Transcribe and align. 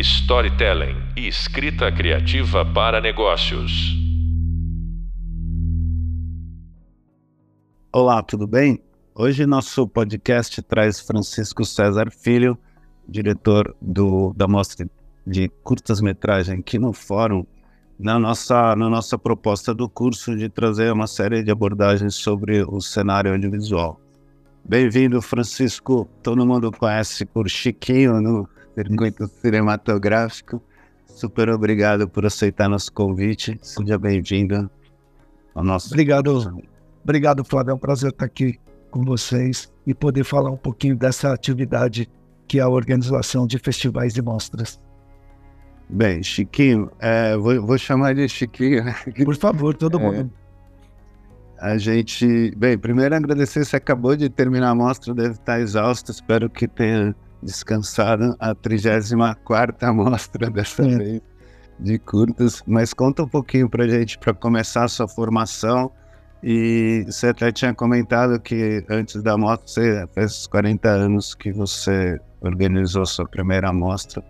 storytelling 0.00 0.96
e 1.14 1.28
escrita 1.28 1.92
criativa 1.92 2.64
para 2.64 3.00
negócios. 3.00 3.70
Olá, 7.92 8.22
tudo 8.22 8.46
bem? 8.46 8.82
Hoje 9.14 9.44
nosso 9.44 9.86
podcast 9.86 10.62
traz 10.62 11.00
Francisco 11.00 11.64
César 11.64 12.10
Filho, 12.10 12.56
diretor 13.06 13.76
do, 13.80 14.32
da 14.34 14.48
mostra 14.48 14.88
de 15.26 15.48
curtas-metragem 15.62 16.60
aqui 16.60 16.78
no 16.78 16.94
Fórum, 16.94 17.44
na 17.98 18.18
nossa, 18.18 18.74
na 18.76 18.88
nossa 18.88 19.18
proposta 19.18 19.74
do 19.74 19.86
curso 19.86 20.34
de 20.34 20.48
trazer 20.48 20.90
uma 20.92 21.06
série 21.06 21.42
de 21.42 21.50
abordagens 21.50 22.14
sobre 22.14 22.62
o 22.62 22.80
cenário 22.80 23.32
audiovisual. 23.32 24.00
Bem-vindo, 24.64 25.20
Francisco. 25.20 26.08
Todo 26.22 26.46
mundo 26.46 26.72
conhece 26.72 27.26
por 27.26 27.48
Chiquinho 27.50 28.20
no 28.20 28.48
circuito 28.74 29.26
cinematográfico. 29.26 30.62
Super 31.06 31.48
obrigado 31.50 32.08
por 32.08 32.24
aceitar 32.24 32.68
nosso 32.68 32.92
convite. 32.92 33.58
Seja 33.62 33.98
bem-vindo 33.98 34.70
ao 35.54 35.64
nosso. 35.64 35.88
Obrigado, 35.88 36.64
obrigado, 37.02 37.44
Flávio. 37.44 37.72
É 37.72 37.74
um 37.74 37.78
prazer 37.78 38.10
estar 38.10 38.24
aqui 38.24 38.58
com 38.90 39.04
vocês 39.04 39.72
e 39.86 39.94
poder 39.94 40.24
falar 40.24 40.50
um 40.50 40.56
pouquinho 40.56 40.96
dessa 40.96 41.32
atividade 41.32 42.08
que 42.46 42.58
é 42.58 42.62
a 42.62 42.68
organização 42.68 43.46
de 43.46 43.58
festivais 43.58 44.16
e 44.16 44.22
mostras. 44.22 44.80
Bem, 45.88 46.22
Chiquinho, 46.22 46.90
é, 47.00 47.36
vou, 47.36 47.64
vou, 47.64 47.78
chamar 47.78 48.14
de 48.14 48.28
Chiquinho. 48.28 48.84
Né? 48.84 48.94
Por 49.24 49.36
favor, 49.36 49.74
todo 49.74 49.98
é, 49.98 50.02
mundo. 50.02 50.32
A 51.58 51.76
gente. 51.76 52.52
Bem, 52.56 52.78
primeiro 52.78 53.14
agradecer, 53.14 53.64
você 53.64 53.76
acabou 53.76 54.16
de 54.16 54.28
terminar 54.28 54.70
a 54.70 54.74
mostra, 54.74 55.12
deve 55.12 55.34
estar 55.34 55.60
exausto, 55.60 56.10
espero 56.10 56.48
que 56.48 56.66
tenha 56.66 57.14
descansado 57.42 58.36
a 58.38 58.54
34 58.54 59.94
mostra 59.94 60.50
dessa 60.50 60.82
é. 60.82 60.96
vez 60.96 61.22
de 61.78 61.98
curtas. 61.98 62.62
Mas 62.66 62.92
conta 62.92 63.22
um 63.22 63.28
pouquinho 63.28 63.68
para 63.68 63.88
gente, 63.88 64.18
para 64.18 64.34
começar 64.34 64.84
a 64.84 64.88
sua 64.88 65.08
formação. 65.08 65.90
E 66.42 67.04
você 67.06 67.28
até 67.28 67.52
tinha 67.52 67.74
comentado 67.74 68.40
que 68.40 68.84
antes 68.88 69.22
da 69.22 69.36
mostra, 69.36 69.66
você 69.66 70.06
fez 70.14 70.46
40 70.46 70.88
anos 70.88 71.34
que 71.34 71.52
você 71.52 72.18
organizou 72.40 73.04
sua 73.04 73.26
primeira 73.26 73.72
mostra. 73.72 74.24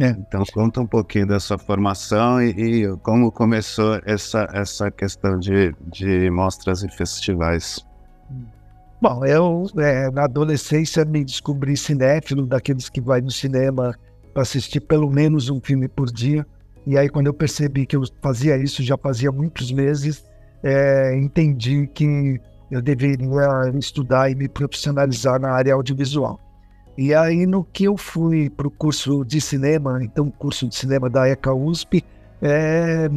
É. 0.00 0.08
Então 0.08 0.42
conta 0.52 0.80
um 0.80 0.86
pouquinho 0.86 1.26
da 1.26 1.38
sua 1.38 1.58
formação 1.58 2.42
e, 2.42 2.50
e, 2.82 2.96
como 2.98 3.30
começou 3.30 4.00
essa, 4.04 4.48
essa 4.52 4.90
questão 4.90 5.38
de, 5.38 5.74
de 5.92 6.30
mostras 6.30 6.82
e 6.82 6.88
festivais. 6.88 7.84
Bom, 9.04 9.22
eu 9.26 9.66
é, 9.76 10.10
na 10.10 10.24
adolescência 10.24 11.04
me 11.04 11.22
descobri 11.22 11.76
cinéfilo, 11.76 12.46
daqueles 12.46 12.88
que 12.88 13.02
vai 13.02 13.20
no 13.20 13.30
cinema 13.30 13.94
para 14.32 14.40
assistir 14.40 14.80
pelo 14.80 15.10
menos 15.10 15.50
um 15.50 15.60
filme 15.60 15.88
por 15.88 16.10
dia. 16.10 16.46
E 16.86 16.96
aí 16.96 17.10
quando 17.10 17.26
eu 17.26 17.34
percebi 17.34 17.84
que 17.84 17.96
eu 17.96 18.02
fazia 18.22 18.56
isso 18.56 18.82
já 18.82 18.96
fazia 18.96 19.30
muitos 19.30 19.70
meses, 19.70 20.24
é, 20.62 21.14
entendi 21.18 21.86
que 21.86 22.40
eu 22.70 22.80
deveria 22.80 23.28
estudar 23.78 24.30
e 24.30 24.34
me 24.34 24.48
profissionalizar 24.48 25.38
na 25.38 25.50
área 25.50 25.74
audiovisual. 25.74 26.40
E 26.96 27.12
aí, 27.12 27.44
no 27.44 27.62
que 27.62 27.84
eu 27.84 27.98
fui 27.98 28.48
para 28.48 28.66
o 28.66 28.70
curso 28.70 29.22
de 29.22 29.38
cinema, 29.38 30.02
então, 30.02 30.30
curso 30.30 30.66
de 30.66 30.74
cinema 30.74 31.10
da 31.10 31.28
ECA 31.28 31.52
USP, 31.52 32.02
é, 32.40 33.10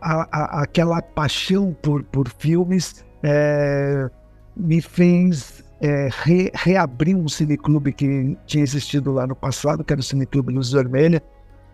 a, 0.00 0.22
a, 0.32 0.62
aquela 0.62 1.02
paixão 1.02 1.76
por, 1.82 2.02
por 2.04 2.26
filmes 2.30 3.04
é, 3.22 4.08
me 4.56 4.80
fez 4.80 5.64
é, 5.80 6.08
re, 6.10 6.50
reabrir 6.54 7.16
um 7.16 7.28
cineclube 7.28 7.92
que 7.92 8.36
tinha 8.46 8.62
existido 8.62 9.12
lá 9.12 9.26
no 9.26 9.34
passado, 9.34 9.84
que 9.84 9.92
era 9.92 10.00
o 10.00 10.04
Cineclube 10.04 10.52
Luz 10.52 10.72
Vermelha. 10.72 11.22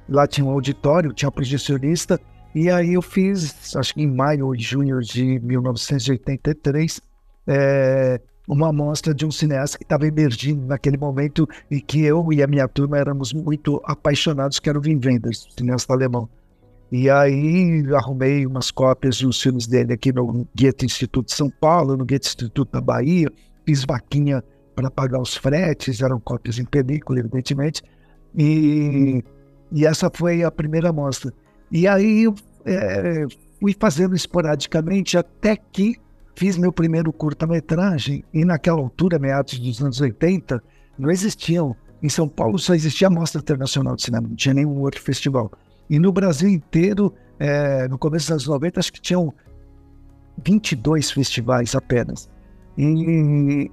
Lá 0.08 0.26
tinha 0.26 0.44
um 0.44 0.50
auditório, 0.50 1.12
tinha 1.12 1.28
um 1.28 1.32
projecionista, 1.32 2.20
e 2.54 2.68
aí 2.68 2.94
eu 2.94 3.02
fiz, 3.02 3.76
acho 3.76 3.94
que 3.94 4.02
em 4.02 4.08
maio 4.08 4.46
ou 4.46 4.58
junho 4.58 5.00
de 5.00 5.38
1983, 5.38 7.00
é, 7.46 8.20
uma 8.48 8.70
amostra 8.70 9.14
de 9.14 9.24
um 9.24 9.30
cineasta 9.30 9.78
que 9.78 9.84
estava 9.84 10.06
emergindo 10.06 10.66
naquele 10.66 10.96
momento 10.96 11.48
e 11.70 11.80
que 11.80 12.02
eu 12.02 12.32
e 12.32 12.42
a 12.42 12.46
minha 12.48 12.66
turma 12.66 12.98
éramos 12.98 13.32
muito 13.32 13.80
apaixonados, 13.84 14.58
que 14.58 14.68
era 14.68 14.78
o 14.78 14.82
Wim 14.82 15.00
Wenders, 15.04 15.46
cineasta 15.56 15.92
alemão. 15.92 16.28
E 16.90 17.08
aí 17.08 17.84
arrumei 17.94 18.44
umas 18.44 18.70
cópias 18.70 19.20
dos 19.20 19.40
filmes 19.40 19.66
dele 19.66 19.92
aqui 19.92 20.12
no 20.12 20.46
Goethe 20.56 20.84
Instituto 20.84 21.26
de 21.26 21.34
São 21.34 21.48
Paulo, 21.48 21.96
no 21.96 22.04
Goethe 22.04 22.26
Instituto 22.26 22.72
da 22.72 22.80
Bahia, 22.80 23.30
fiz 23.64 23.84
vaquinha 23.84 24.42
para 24.74 24.90
pagar 24.90 25.20
os 25.20 25.36
fretes, 25.36 26.00
eram 26.00 26.18
cópias 26.18 26.58
em 26.58 26.64
película, 26.64 27.20
evidentemente, 27.20 27.82
e, 28.34 29.22
e 29.70 29.86
essa 29.86 30.10
foi 30.12 30.42
a 30.42 30.50
primeira 30.50 30.88
amostra. 30.88 31.32
E 31.70 31.86
aí 31.86 32.24
eu 32.24 32.34
é, 32.64 33.26
fui 33.60 33.74
fazendo 33.78 34.16
esporadicamente 34.16 35.16
até 35.16 35.56
que 35.56 35.96
fiz 36.34 36.56
meu 36.56 36.72
primeiro 36.72 37.12
curta-metragem 37.12 38.24
e 38.32 38.44
naquela 38.44 38.80
altura, 38.80 39.18
meados 39.18 39.58
dos 39.58 39.80
anos 39.82 40.00
80, 40.00 40.62
não 40.98 41.10
existiam. 41.10 41.76
Em 42.02 42.08
São 42.08 42.26
Paulo 42.26 42.58
só 42.58 42.74
existia 42.74 43.08
a 43.08 43.10
Mostra 43.10 43.42
Internacional 43.42 43.94
de 43.94 44.02
Cinema, 44.02 44.26
não 44.26 44.34
tinha 44.34 44.54
nenhum 44.54 44.80
outro 44.80 45.02
festival. 45.02 45.52
E 45.90 45.98
no 45.98 46.12
Brasil 46.12 46.48
inteiro, 46.48 47.12
é, 47.38 47.88
no 47.88 47.98
começo 47.98 48.26
dos 48.26 48.30
anos 48.30 48.46
90, 48.46 48.78
acho 48.78 48.92
que 48.92 49.00
tinham 49.00 49.34
22 50.44 51.10
festivais 51.10 51.74
apenas. 51.74 52.30
E, 52.78 53.68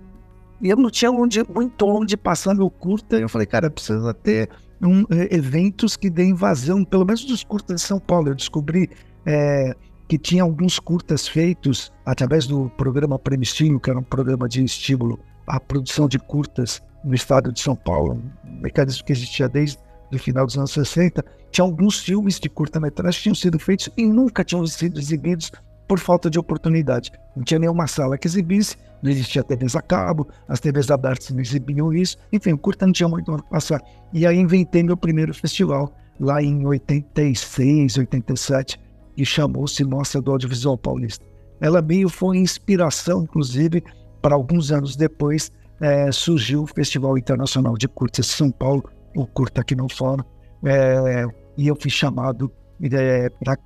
e 0.59 0.69
eu 0.69 0.75
não 0.75 0.89
tinha 0.89 1.11
onde, 1.11 1.43
muito 1.47 1.85
onde 1.85 2.17
passar 2.17 2.55
meu 2.55 2.71
curta. 2.71 3.17
Eu 3.17 3.29
falei, 3.29 3.45
cara, 3.45 3.69
precisa 3.69 4.13
ter 4.15 4.49
um, 4.81 5.01
é, 5.11 5.35
eventos 5.35 5.95
que 5.95 6.09
deem 6.09 6.33
vazão, 6.33 6.83
pelo 6.83 7.05
menos 7.05 7.23
dos 7.23 7.43
curtas 7.43 7.81
de 7.81 7.87
São 7.87 7.99
Paulo. 7.99 8.29
Eu 8.29 8.35
descobri 8.35 8.89
é, 9.23 9.75
que 10.07 10.17
tinha 10.17 10.41
alguns 10.41 10.79
curtas 10.79 11.27
feitos 11.27 11.93
através 12.03 12.47
do 12.47 12.69
programa 12.71 13.19
Premistinho, 13.19 13.79
que 13.79 13.91
era 13.91 13.99
um 13.99 14.03
programa 14.03 14.49
de 14.49 14.63
estímulo 14.63 15.19
à 15.45 15.59
produção 15.59 16.07
de 16.07 16.17
curtas 16.17 16.81
no 17.03 17.13
estado 17.13 17.51
de 17.53 17.59
São 17.59 17.75
Paulo, 17.75 18.21
um 18.43 18.61
mecanismo 18.61 19.05
que 19.05 19.11
existia 19.11 19.47
desde 19.47 19.77
o 20.15 20.19
final 20.19 20.45
dos 20.45 20.57
anos 20.57 20.71
60. 20.71 21.23
Tinha 21.51 21.65
alguns 21.65 21.99
filmes 21.99 22.39
de 22.39 22.49
curta-metragem 22.49 23.17
que 23.17 23.23
tinham 23.23 23.35
sido 23.35 23.59
feitos 23.59 23.89
e 23.97 24.05
nunca 24.05 24.43
tinham 24.43 24.65
sido 24.65 24.99
exibidos 24.99 25.51
por 25.87 25.99
falta 25.99 26.29
de 26.29 26.37
oportunidade. 26.37 27.11
Não 27.35 27.43
tinha 27.43 27.59
nenhuma 27.59 27.87
sala 27.87 28.17
que 28.17 28.27
exibisse, 28.27 28.75
não 29.01 29.09
existia 29.09 29.43
TVs 29.43 29.75
a 29.75 29.81
cabo, 29.81 30.27
as 30.47 30.59
TVs 30.59 30.91
abertas 30.91 31.29
não 31.29 31.39
exibiam 31.39 31.93
isso, 31.93 32.17
enfim, 32.31 32.53
o 32.53 32.57
curta 32.57 32.85
não 32.85 32.93
tinha 32.93 33.07
muito 33.07 33.31
onde 33.31 33.43
passar. 33.49 33.81
E 34.11 34.25
aí 34.25 34.37
inventei 34.37 34.83
meu 34.83 34.97
primeiro 34.97 35.33
festival, 35.33 35.93
lá 36.19 36.41
em 36.41 36.65
86, 36.65 37.97
87, 37.97 38.79
que 39.15 39.23
chamou-se 39.23 39.83
Mostra 39.83 40.21
do 40.21 40.31
Audiovisual 40.31 40.77
Paulista. 40.77 41.25
Ela 41.61 41.81
meio 41.81 42.09
foi 42.09 42.37
inspiração, 42.37 43.23
inclusive, 43.23 43.83
para 44.21 44.35
alguns 44.35 44.71
anos 44.71 44.95
depois 44.95 45.51
é, 45.79 46.11
surgiu 46.11 46.63
o 46.63 46.67
Festival 46.67 47.17
Internacional 47.17 47.77
de 47.77 47.87
Curtas 47.87 48.25
de 48.25 48.31
São 48.31 48.51
Paulo, 48.51 48.83
o 49.21 49.25
Curta 49.25 49.61
aqui 49.61 49.75
no 49.75 49.89
Fórum, 49.89 50.23
é, 50.63 51.25
e 51.57 51.67
eu 51.67 51.75
fui 51.75 51.89
chamado 51.89 52.51
é, 52.81 53.29
para 53.29 53.57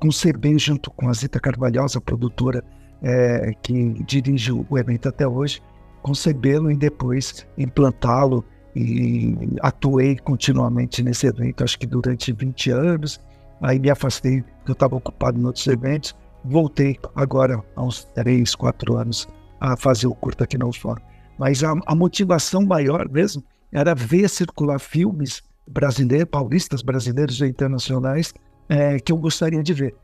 conceber 0.00 0.58
junto 0.58 0.90
com 0.90 1.08
a 1.08 1.12
Zita 1.12 1.38
Carvalhosa, 1.38 2.00
produtora 2.00 2.64
é, 3.02 3.52
que 3.62 4.02
dirige 4.04 4.52
o 4.52 4.78
evento 4.78 5.08
até 5.08 5.26
hoje, 5.26 5.62
concebê-lo 6.02 6.70
e 6.70 6.76
depois 6.76 7.46
implantá-lo 7.58 8.44
e 8.74 9.36
atuei 9.60 10.16
continuamente 10.16 11.02
nesse 11.02 11.26
evento, 11.26 11.64
acho 11.64 11.78
que 11.78 11.86
durante 11.86 12.32
20 12.32 12.70
anos, 12.70 13.20
Aí 13.62 13.78
me 13.78 13.90
afastei, 13.90 14.42
eu 14.66 14.72
estava 14.72 14.96
ocupado 14.96 15.38
em 15.38 15.44
outros 15.44 15.66
eventos. 15.66 16.16
Voltei 16.44 16.98
agora, 17.14 17.62
há 17.76 17.82
uns 17.82 18.04
três, 18.14 18.54
quatro 18.54 18.96
anos, 18.96 19.28
a 19.60 19.76
fazer 19.76 20.06
o 20.06 20.14
curto 20.14 20.42
aqui 20.42 20.56
no 20.56 20.72
Fórum. 20.72 21.02
Mas 21.38 21.62
a, 21.62 21.74
a 21.86 21.94
motivação 21.94 22.64
maior 22.64 23.08
mesmo 23.08 23.42
era 23.72 23.94
ver 23.94 24.28
circular 24.28 24.78
filmes 24.78 25.42
brasileiros, 25.66 26.28
paulistas, 26.30 26.82
brasileiros 26.82 27.40
e 27.40 27.46
internacionais 27.46 28.34
é, 28.68 28.98
que 28.98 29.12
eu 29.12 29.16
gostaria 29.16 29.62
de 29.62 29.72
ver. 29.72 29.94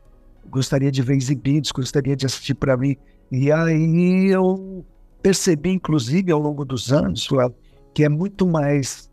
Gostaria 0.49 0.91
de 0.91 1.01
ver 1.01 1.15
exibidos, 1.15 1.71
gostaria 1.71 2.15
de 2.15 2.25
assistir 2.25 2.55
para 2.55 2.77
mim. 2.77 2.95
E 3.31 3.51
aí 3.51 4.27
eu 4.27 4.85
percebi, 5.21 5.71
inclusive, 5.71 6.31
ao 6.31 6.39
longo 6.39 6.63
dos 6.63 6.91
anos, 6.91 7.27
que 7.93 8.03
é 8.03 8.09
muito 8.09 8.47
mais, 8.47 9.09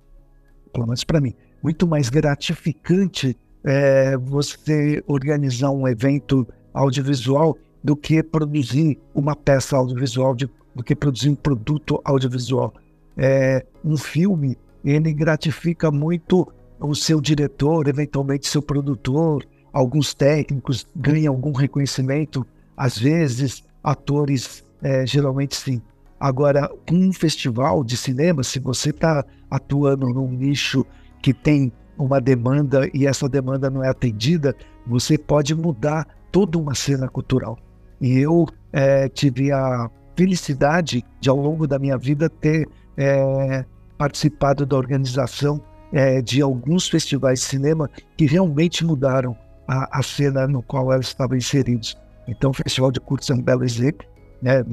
pelo 0.73 0.87
menos 0.87 1.03
para 1.03 1.21
mim, 1.21 1.35
muito 1.63 1.87
mais 1.87 2.09
gratificante 2.09 3.37
é, 3.65 4.17
você 4.17 5.03
organizar 5.07 5.71
um 5.71 5.89
evento 5.89 6.47
audiovisual 6.73 7.57
do 7.83 7.97
que 7.97 8.23
produzir 8.23 8.99
uma 9.15 9.35
peça 9.35 9.77
audiovisual, 9.77 10.35
de, 10.35 10.49
do 10.75 10.85
que 10.85 10.95
produzir 10.95 11.31
um 11.31 11.35
produto 11.35 12.01
audiovisual. 12.05 12.73
É, 13.17 13.65
um 13.85 13.97
filme, 13.97 14.57
ele 14.85 15.13
gratifica 15.13 15.91
muito 15.91 16.47
o 16.81 16.95
seu 16.95 17.21
diretor, 17.21 17.89
eventualmente 17.89 18.49
seu 18.49 18.61
produtor, 18.61 19.47
alguns 19.73 20.15
técnicos 20.15 20.87
ganham 20.95 21.35
algum 21.35 21.53
reconhecimento, 21.53 22.47
às 22.77 22.99
vezes 22.99 23.65
atores, 23.83 24.65
é, 24.83 25.07
geralmente 25.07 25.57
sim. 25.57 25.81
Agora, 26.19 26.71
um 26.91 27.13
festival 27.13 27.85
de 27.85 27.97
cinema, 27.97 28.43
se 28.43 28.59
você 28.59 28.91
está 28.91 29.25
atuando 29.51 30.09
num 30.09 30.31
nicho 30.31 30.87
que 31.21 31.35
tem 31.35 31.73
uma 31.99 32.21
demanda 32.21 32.89
e 32.93 33.07
essa 33.07 33.29
demanda 33.29 33.71
não 33.71 33.83
é 33.85 33.89
atendida, 33.89 34.55
você 34.87 35.17
pode 35.19 35.55
mudar 35.55 36.07
toda 36.31 36.59
uma 36.59 36.75
cena 36.75 37.09
cultural. 37.09 37.59
E 38.01 38.19
eu 38.19 38.47
é, 38.73 39.09
tive 39.09 39.53
a 39.53 39.91
felicidade 40.17 41.05
de, 41.21 41.29
ao 41.29 41.37
longo 41.37 41.67
da 41.67 41.79
minha 41.79 41.97
vida, 41.97 42.29
ter 42.29 42.69
é, 42.97 43.65
participado 43.99 44.67
da 44.67 44.77
organização 44.77 45.63
é, 45.93 46.21
de 46.21 46.43
alguns 46.43 46.89
festivais 46.89 47.41
de 47.41 47.47
cinema 47.47 47.89
que 48.17 48.27
realmente 48.27 48.85
mudaram 48.85 49.37
a, 49.67 49.99
a 49.99 50.03
cena 50.03 50.47
no 50.47 50.63
qual 50.63 50.93
elas 50.93 51.07
estavam 51.07 51.37
inseridos. 51.37 51.97
Então, 52.27 52.51
o 52.51 52.55
Festival 52.55 52.91
de 52.91 53.01
Curtas 53.01 53.31
é 53.31 53.35
um 53.35 53.43
belo 53.43 53.65
exemplo. 53.65 54.07
Né? 54.43 54.65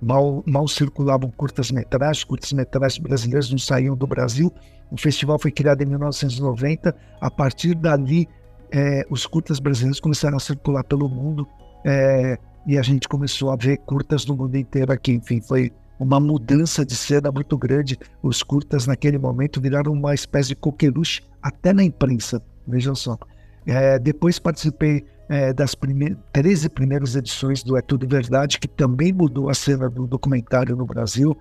Mal, 0.00 0.42
mal 0.46 0.66
circulavam 0.68 1.30
curtas-metragens, 1.30 2.24
curtas-metragens 2.24 2.98
brasileiros 2.98 3.50
não 3.50 3.58
saíam 3.58 3.96
do 3.96 4.06
Brasil. 4.06 4.52
O 4.90 4.96
festival 4.98 5.38
foi 5.38 5.50
criado 5.50 5.82
em 5.82 5.86
1990. 5.86 6.94
A 7.20 7.30
partir 7.30 7.74
dali, 7.74 8.28
é, 8.70 9.04
os 9.08 9.26
curtas 9.26 9.58
brasileiros 9.58 10.00
começaram 10.00 10.36
a 10.36 10.40
circular 10.40 10.84
pelo 10.84 11.08
mundo 11.08 11.46
é, 11.84 12.38
e 12.66 12.78
a 12.78 12.82
gente 12.82 13.08
começou 13.08 13.50
a 13.50 13.56
ver 13.56 13.78
curtas 13.78 14.26
no 14.26 14.36
mundo 14.36 14.56
inteiro 14.56 14.92
aqui. 14.92 15.12
Enfim, 15.12 15.40
foi 15.40 15.72
uma 15.98 16.18
mudança 16.18 16.84
de 16.84 16.94
cena 16.94 17.30
muito 17.30 17.56
grande. 17.56 17.98
Os 18.22 18.42
curtas, 18.42 18.86
naquele 18.86 19.18
momento, 19.18 19.60
viraram 19.60 19.92
uma 19.92 20.14
espécie 20.14 20.48
de 20.50 20.56
coqueluche 20.56 21.22
até 21.42 21.72
na 21.72 21.82
imprensa. 21.82 22.42
Vejam 22.66 22.94
só. 22.94 23.18
É, 23.66 23.98
depois 23.98 24.38
participei 24.38 25.04
é, 25.28 25.52
das 25.52 25.74
prime 25.74 26.16
13 26.32 26.68
primeiras 26.68 27.16
edições 27.16 27.62
do 27.62 27.76
É 27.76 27.82
Tudo 27.82 28.06
Verdade, 28.06 28.58
que 28.58 28.68
também 28.68 29.12
mudou 29.12 29.48
a 29.48 29.54
cena 29.54 29.88
do 29.88 30.06
documentário 30.06 30.76
no 30.76 30.84
Brasil. 30.84 31.36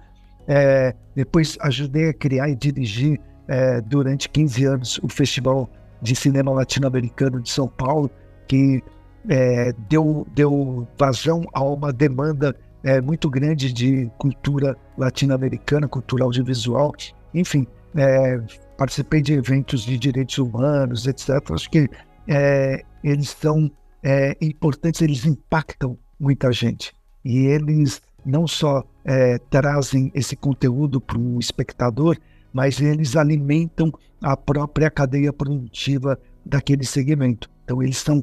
É, 0.47 0.94
depois 1.15 1.57
ajudei 1.61 2.09
a 2.09 2.13
criar 2.13 2.50
e 2.50 2.55
dirigir 2.55 3.19
é, 3.47 3.81
durante 3.81 4.29
15 4.29 4.65
anos 4.65 5.00
o 5.01 5.09
Festival 5.09 5.69
de 6.01 6.15
Cinema 6.15 6.51
Latino-Americano 6.51 7.41
de 7.41 7.50
São 7.50 7.67
Paulo, 7.67 8.09
que 8.47 8.83
é, 9.29 9.73
deu, 9.89 10.27
deu 10.35 10.88
vazão 10.97 11.44
a 11.53 11.63
uma 11.63 11.94
demanda 11.94 12.55
é, 12.83 13.01
muito 13.01 13.30
grande 13.30 13.71
de 13.71 14.12
cultura 14.18 14.75
latino-americana, 14.97 15.88
cultura 15.88 16.24
audiovisual. 16.24 16.94
Enfim, 17.33 17.65
é, 17.95 18.39
participei 18.77 19.21
de 19.21 19.33
eventos 19.33 19.83
de 19.83 19.97
direitos 19.97 20.38
humanos, 20.38 21.07
etc. 21.07 21.30
Acho 21.51 21.69
que 21.69 21.89
é, 22.27 22.83
eles 23.03 23.30
são 23.30 23.71
é, 24.03 24.35
importantes, 24.41 25.01
eles 25.01 25.25
impactam 25.25 25.97
muita 26.19 26.51
gente. 26.51 26.94
E 27.24 27.45
eles 27.45 28.01
não 28.25 28.47
só 28.47 28.83
é, 29.06 29.38
trazem 29.50 30.12
esse 30.13 30.36
conteúdo 30.36 31.00
para 31.00 31.18
o 31.18 31.39
espectador, 31.39 32.18
mas 32.51 32.81
eles 32.81 33.15
alimentam 33.15 33.91
a 34.21 34.38
própria 34.38 34.89
cadeia 34.89 35.33
produtiva 35.33 36.19
daquele 36.45 36.86
segmento. 36.86 37.50
Então, 37.63 37.81
eles 37.81 37.97
são 37.97 38.21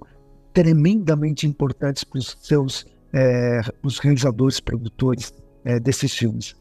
tremendamente 0.53 1.47
importantes 1.47 2.05
para 2.05 2.19
os 2.19 2.37
seus 2.41 2.87
é, 3.13 3.61
os 3.83 3.99
realizadores, 3.99 4.61
produtores 4.61 5.33
é, 5.65 5.79
desses 5.79 6.15
filmes. 6.15 6.55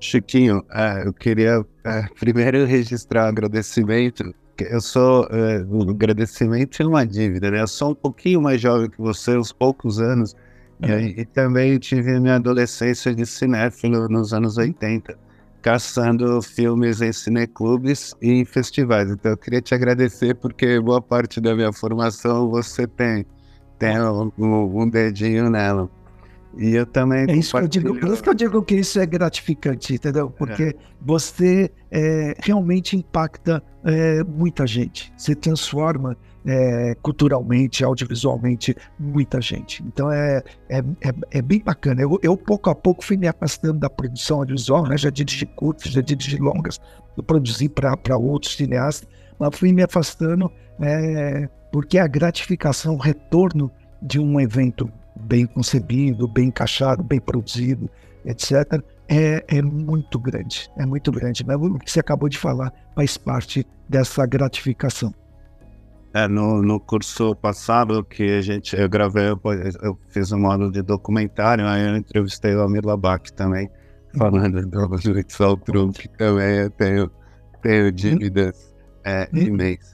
Chiquinho, 0.00 0.64
é, 0.70 1.06
eu 1.06 1.12
queria 1.12 1.64
é, 1.84 2.02
primeiro 2.18 2.64
registrar 2.64 3.26
um 3.26 3.28
agradecimento 3.28 4.34
eu 4.62 4.80
sou. 4.80 5.26
É, 5.30 5.64
o 5.68 5.90
agradecimento 5.90 6.82
é 6.82 6.86
uma 6.86 7.04
dívida, 7.04 7.50
né? 7.50 7.60
Eu 7.60 7.66
sou 7.66 7.90
um 7.90 7.94
pouquinho 7.94 8.40
mais 8.40 8.60
jovem 8.60 8.88
que 8.88 8.98
você, 8.98 9.36
uns 9.36 9.52
poucos 9.52 10.00
anos. 10.00 10.34
E, 10.82 11.20
e, 11.20 11.24
também 11.24 11.78
tive 11.78 12.18
minha 12.20 12.34
adolescência 12.34 13.14
de 13.14 13.24
cinéfilo 13.24 14.08
nos 14.08 14.34
anos 14.34 14.58
80, 14.58 15.16
caçando 15.62 16.42
filmes 16.42 17.00
em 17.00 17.12
cineclubes 17.12 18.14
e 18.20 18.32
em 18.32 18.44
festivais. 18.44 19.10
Então 19.10 19.32
eu 19.32 19.36
queria 19.36 19.62
te 19.62 19.74
agradecer 19.74 20.34
porque 20.34 20.78
boa 20.80 21.00
parte 21.00 21.40
da 21.40 21.54
minha 21.54 21.72
formação 21.72 22.50
você 22.50 22.86
tem, 22.86 23.24
tem 23.78 24.00
um, 24.00 24.82
um 24.82 24.88
dedinho 24.88 25.50
nela. 25.50 25.90
E 26.56 26.74
eu 26.74 26.86
também. 26.86 27.26
É 27.28 27.36
isso 27.36 27.56
que 27.56 27.64
eu 27.64 27.68
digo, 27.68 27.98
por 27.98 28.08
isso 28.08 28.22
que 28.22 28.28
eu 28.28 28.34
digo 28.34 28.62
que 28.62 28.74
isso 28.76 29.00
é 29.00 29.06
gratificante, 29.06 29.94
entendeu? 29.94 30.30
Porque 30.30 30.62
é. 30.62 30.74
você 31.00 31.70
é, 31.90 32.34
realmente 32.38 32.96
impacta 32.96 33.62
é, 33.84 34.22
muita 34.22 34.66
gente. 34.66 35.12
Você 35.16 35.34
transforma 35.34 36.16
é, 36.46 36.94
culturalmente, 37.02 37.84
audiovisualmente, 37.84 38.76
muita 38.98 39.40
gente. 39.40 39.82
Então 39.84 40.10
é, 40.12 40.42
é, 40.68 40.78
é, 40.78 41.14
é, 41.32 41.42
bem 41.42 41.60
bacana. 41.60 42.02
Eu, 42.02 42.18
eu, 42.22 42.36
pouco 42.36 42.70
a 42.70 42.74
pouco, 42.74 43.04
fui 43.04 43.16
me 43.16 43.26
afastando 43.26 43.80
da 43.80 43.90
produção 43.90 44.38
audiovisual, 44.38 44.86
né? 44.86 44.96
já 44.96 45.10
dirigi 45.10 45.46
curtos, 45.46 45.90
já 45.90 46.00
dirigi 46.00 46.36
longas, 46.36 46.80
eu 47.16 47.22
produzi 47.22 47.68
para 47.68 48.16
outros 48.16 48.56
cineastas, 48.56 49.08
mas 49.38 49.56
fui 49.58 49.72
me 49.72 49.82
afastando 49.82 50.50
é, 50.80 51.48
porque 51.74 51.98
a 51.98 52.06
gratificação, 52.06 52.94
o 52.94 52.98
retorno 52.98 53.68
de 54.00 54.20
um 54.20 54.40
evento 54.40 54.88
bem 55.16 55.44
concebido, 55.44 56.28
bem 56.28 56.46
encaixado, 56.46 57.02
bem 57.02 57.18
produzido, 57.18 57.90
etc., 58.24 58.80
é, 59.08 59.44
é 59.48 59.60
muito 59.60 60.16
grande. 60.20 60.70
É 60.78 60.86
muito 60.86 61.10
grande. 61.10 61.44
Mas 61.44 61.56
o 61.56 61.76
que 61.80 61.90
você 61.90 61.98
acabou 61.98 62.28
de 62.28 62.38
falar 62.38 62.72
faz 62.94 63.16
parte 63.16 63.66
dessa 63.88 64.24
gratificação. 64.24 65.12
É, 66.14 66.28
no, 66.28 66.62
no 66.62 66.78
curso 66.78 67.34
passado 67.34 68.04
que 68.04 68.22
a 68.22 68.40
gente, 68.40 68.76
eu 68.76 68.88
gravei, 68.88 69.30
eu, 69.30 69.40
eu 69.82 69.98
fiz 70.10 70.30
um 70.30 70.38
módulo 70.38 70.70
de 70.70 70.80
documentário, 70.80 71.66
aí 71.66 71.88
eu 71.88 71.96
entrevistei 71.96 72.54
o 72.54 72.62
Amir 72.62 72.86
Labak 72.86 73.32
também, 73.32 73.68
falando 74.16 74.64
do 74.64 74.86
Luiz 74.86 75.26
Trump, 75.26 75.96
que 75.98 76.08
também 76.10 76.56
eu 76.56 76.70
tenho, 76.70 77.10
tenho 77.60 77.90
dívidas 77.90 78.72
é, 79.04 79.28
imensas. 79.32 79.93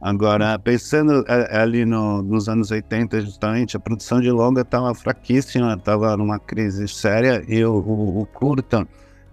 Agora, 0.00 0.56
pensando 0.58 1.24
é, 1.26 1.56
é, 1.56 1.60
ali 1.60 1.84
no, 1.84 2.22
nos 2.22 2.48
anos 2.48 2.70
80, 2.70 3.20
justamente, 3.20 3.76
a 3.76 3.80
produção 3.80 4.20
de 4.20 4.30
longa 4.30 4.62
estava 4.62 4.94
fraquíssima, 4.94 5.74
estava 5.74 6.16
numa 6.16 6.38
crise 6.38 6.86
séria, 6.86 7.44
e 7.48 7.64
o, 7.64 7.74
o, 7.74 8.20
o 8.20 8.26
curta 8.26 8.86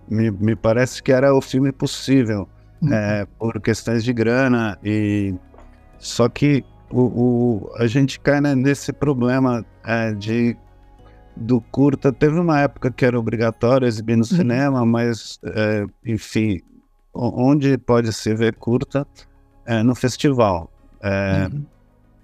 me, 0.09 0.31
me, 0.31 0.55
parece 0.55 1.03
que 1.03 1.11
era 1.11 1.35
o 1.35 1.41
filme 1.41 1.71
possível, 1.71 2.49
uhum. 2.81 2.91
é, 2.91 3.27
por 3.37 3.61
questões 3.61 4.03
de 4.03 4.11
grana, 4.11 4.77
e 4.83 5.35
só 5.99 6.27
que 6.27 6.63
o, 6.91 7.69
a 7.75 7.85
gente 7.85 8.19
cai 8.19 8.41
né, 8.41 8.55
nesse 8.55 8.91
problema 8.91 9.63
é, 9.83 10.13
de 10.13 10.57
do 11.35 11.59
curta. 11.59 12.13
Teve 12.13 12.39
uma 12.39 12.61
época 12.61 12.89
que 12.89 13.05
era 13.05 13.19
obrigatório 13.19 13.87
exibir 13.87 14.15
no 14.15 14.21
uhum. 14.21 14.37
cinema, 14.37 14.85
mas, 14.85 15.39
é, 15.43 15.85
enfim, 16.05 16.61
onde 17.13 17.77
pode 17.77 18.11
se 18.13 18.33
ver 18.33 18.55
curta 18.55 19.05
é, 19.65 19.83
no 19.83 19.95
festival. 19.95 20.71
É, 21.01 21.49
uhum. 21.51 21.65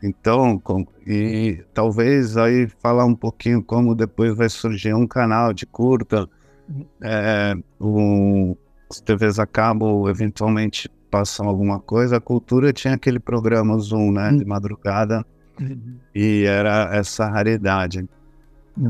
Então, 0.03 0.57
com, 0.57 0.85
e 1.05 1.63
talvez 1.73 2.35
aí 2.37 2.67
falar 2.81 3.05
um 3.05 3.13
pouquinho 3.13 3.61
como 3.61 3.93
depois 3.93 4.35
vai 4.35 4.49
surgir 4.49 4.93
um 4.93 5.05
canal 5.05 5.53
de 5.53 5.65
curta, 5.65 6.27
uhum. 6.67 6.85
é, 7.01 7.55
um, 7.79 8.55
as 8.89 8.99
TVs 8.99 9.39
a 9.39 9.45
cabo 9.45 10.09
eventualmente 10.09 10.89
passam 11.11 11.47
alguma 11.47 11.79
coisa. 11.79 12.17
A 12.17 12.21
cultura 12.21 12.73
tinha 12.73 12.95
aquele 12.95 13.19
programa 13.19 13.77
Zoom, 13.77 14.11
né, 14.11 14.31
uhum. 14.31 14.37
de 14.37 14.45
madrugada, 14.45 15.25
uhum. 15.59 15.97
e 16.15 16.45
era 16.45 16.89
essa 16.95 17.27
raridade. 17.27 18.07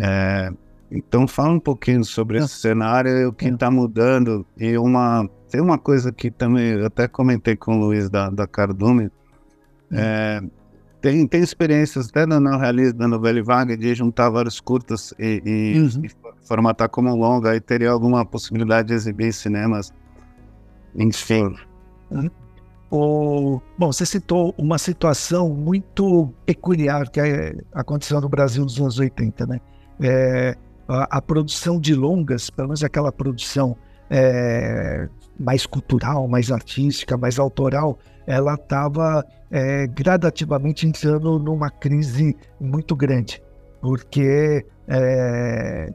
É, 0.02 0.52
então, 0.90 1.28
fala 1.28 1.54
um 1.54 1.60
pouquinho 1.60 2.04
sobre 2.04 2.38
esse 2.38 2.56
cenário, 2.56 3.30
o 3.30 3.34
que 3.34 3.48
está 3.48 3.72
mudando 3.72 4.46
e 4.58 4.78
uma 4.78 5.30
tem 5.52 5.60
uma 5.60 5.78
coisa 5.78 6.14
que 6.14 6.32
também 6.32 6.72
eu 6.72 6.86
até 6.86 7.10
comentei 7.10 7.58
com 7.58 7.76
o 7.76 7.80
Luiz 7.80 8.10
da, 8.10 8.30
da 8.30 8.48
Cardume. 8.48 9.12
É, 9.92 10.42
tem, 11.02 11.28
tem 11.28 11.42
experiências 11.42 12.08
até 12.08 12.26
no 12.26 12.58
realismo 12.58 13.00
da 13.00 13.08
novela 13.08 13.44
vaga 13.44 13.76
de 13.76 13.94
juntar 13.94 14.30
vários 14.30 14.62
curtas 14.62 15.14
e, 15.20 15.42
e, 15.46 15.80
uhum. 15.80 16.06
e, 16.06 16.48
formatar 16.48 16.88
como 16.88 17.14
longa. 17.14 17.52
Aí 17.52 17.60
teria 17.60 17.92
alguma 17.92 18.26
possibilidade 18.26 18.88
de 18.88 18.94
exibir 18.94 19.28
em 19.28 19.32
cinemas. 19.34 19.94
Enfim. 20.96 21.54
Uhum. 22.10 22.30
O, 22.90 23.62
bom, 23.78 23.92
você 23.92 24.06
citou 24.06 24.56
uma 24.58 24.78
situação 24.78 25.50
muito 25.50 26.34
peculiar 26.46 27.10
que 27.10 27.20
é, 27.20 27.58
aconteceu 27.74 28.22
no 28.22 28.30
Brasil 28.30 28.64
nos 28.64 28.80
anos 28.80 29.00
80, 29.00 29.46
né? 29.48 29.60
É, 30.02 30.58
a, 30.88 31.18
a, 31.18 31.22
produção 31.22 31.80
de 31.80 31.94
longas, 31.94 32.50
pelo 32.50 32.70
menos 32.70 32.84
aquela 32.84 33.12
produção 33.12 33.78
é, 34.10 35.08
mais 35.42 35.66
cultural, 35.66 36.28
mais 36.28 36.52
artística, 36.52 37.18
mais 37.18 37.40
autoral, 37.40 37.98
ela 38.28 38.54
estava 38.54 39.26
é, 39.50 39.88
gradativamente 39.88 40.88
entrando 40.88 41.40
numa 41.40 41.70
crise 41.70 42.36
muito 42.60 42.96
grande, 42.96 43.42
porque 43.82 44.66
é, 44.88 45.92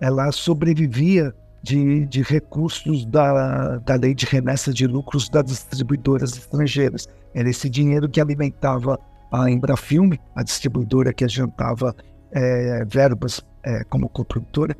ela 0.00 0.32
sobrevivia 0.32 1.32
de, 1.62 2.06
de 2.06 2.22
recursos 2.22 3.04
da, 3.06 3.78
da 3.78 3.94
lei 3.94 4.14
de 4.14 4.26
remessa 4.26 4.72
de 4.72 4.86
lucros 4.86 5.28
das 5.28 5.46
distribuidoras 5.46 6.36
estrangeiras. 6.36 7.08
Era 7.34 7.48
esse 7.48 7.68
dinheiro 7.68 8.08
que 8.08 8.20
alimentava 8.20 8.98
a 9.30 9.50
Embrafilme, 9.50 10.20
a 10.34 10.42
distribuidora 10.42 11.12
que 11.12 11.24
adiantava 11.24 11.94
é, 12.32 12.84
verbas 12.84 13.44
é, 13.62 13.84
como 13.84 14.08
coprodutora, 14.08 14.76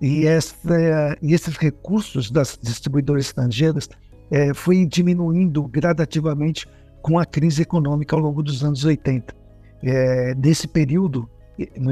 e, 0.00 0.26
essa, 0.26 1.16
e 1.20 1.34
esses 1.34 1.56
recursos 1.56 2.30
das 2.30 2.58
distribuidoras 2.60 3.26
estrangeiras 3.26 3.88
é, 4.30 4.52
foi 4.54 4.84
diminuindo 4.86 5.62
gradativamente 5.64 6.66
com 7.02 7.18
a 7.18 7.24
crise 7.24 7.62
econômica 7.62 8.14
ao 8.14 8.22
longo 8.22 8.42
dos 8.42 8.62
anos 8.62 8.84
80. 8.84 9.34
É, 9.82 10.34
nesse 10.34 10.68
período, 10.68 11.28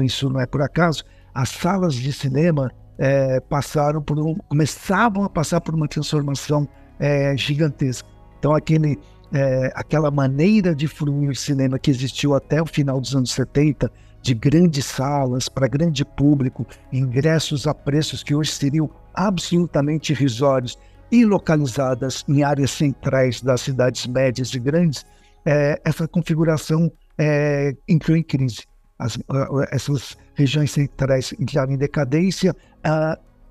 isso 0.05 0.29
não 0.29 0.39
é 0.39 0.45
por 0.45 0.61
acaso, 0.61 1.03
as 1.33 1.49
salas 1.49 1.95
de 1.95 2.11
cinema 2.13 2.71
é, 2.97 3.39
passaram 3.39 4.01
por 4.01 4.17
um, 4.19 4.35
começavam 4.49 5.23
a 5.23 5.29
passar 5.29 5.61
por 5.61 5.75
uma 5.75 5.87
transformação 5.87 6.67
é, 6.99 7.35
gigantesca. 7.37 8.07
Então 8.39 8.53
aquele, 8.53 8.97
é, 9.33 9.71
aquela 9.75 10.09
maneira 10.09 10.73
de 10.73 10.87
fruir 10.87 11.35
cinema 11.35 11.77
que 11.77 11.91
existiu 11.91 12.33
até 12.33 12.61
o 12.61 12.65
final 12.65 12.99
dos 12.99 13.15
anos 13.15 13.31
70, 13.31 13.91
de 14.27 14.33
grandes 14.33 14.85
salas 14.85 15.47
para 15.47 15.69
grande 15.69 16.03
público, 16.03 16.67
ingressos 16.91 17.65
a 17.65 17.73
preços 17.73 18.23
que 18.23 18.35
hoje 18.35 18.51
seriam 18.51 18.89
absolutamente 19.13 20.11
irrisórios 20.11 20.77
e 21.09 21.23
localizadas 21.23 22.25
em 22.27 22.43
áreas 22.43 22.71
centrais 22.71 23.41
das 23.41 23.61
cidades 23.61 24.05
médias 24.05 24.53
e 24.53 24.59
grandes, 24.59 25.05
é, 25.45 25.79
essa 25.85 26.05
configuração 26.09 26.91
é, 27.17 27.73
entrou 27.87 28.17
em 28.17 28.23
crise. 28.23 28.63
As, 28.99 29.17
essas 29.71 30.17
regiões 30.35 30.71
centrais 30.71 31.33
entraram 31.39 31.71
em 31.71 31.77
decadência, 31.77 32.53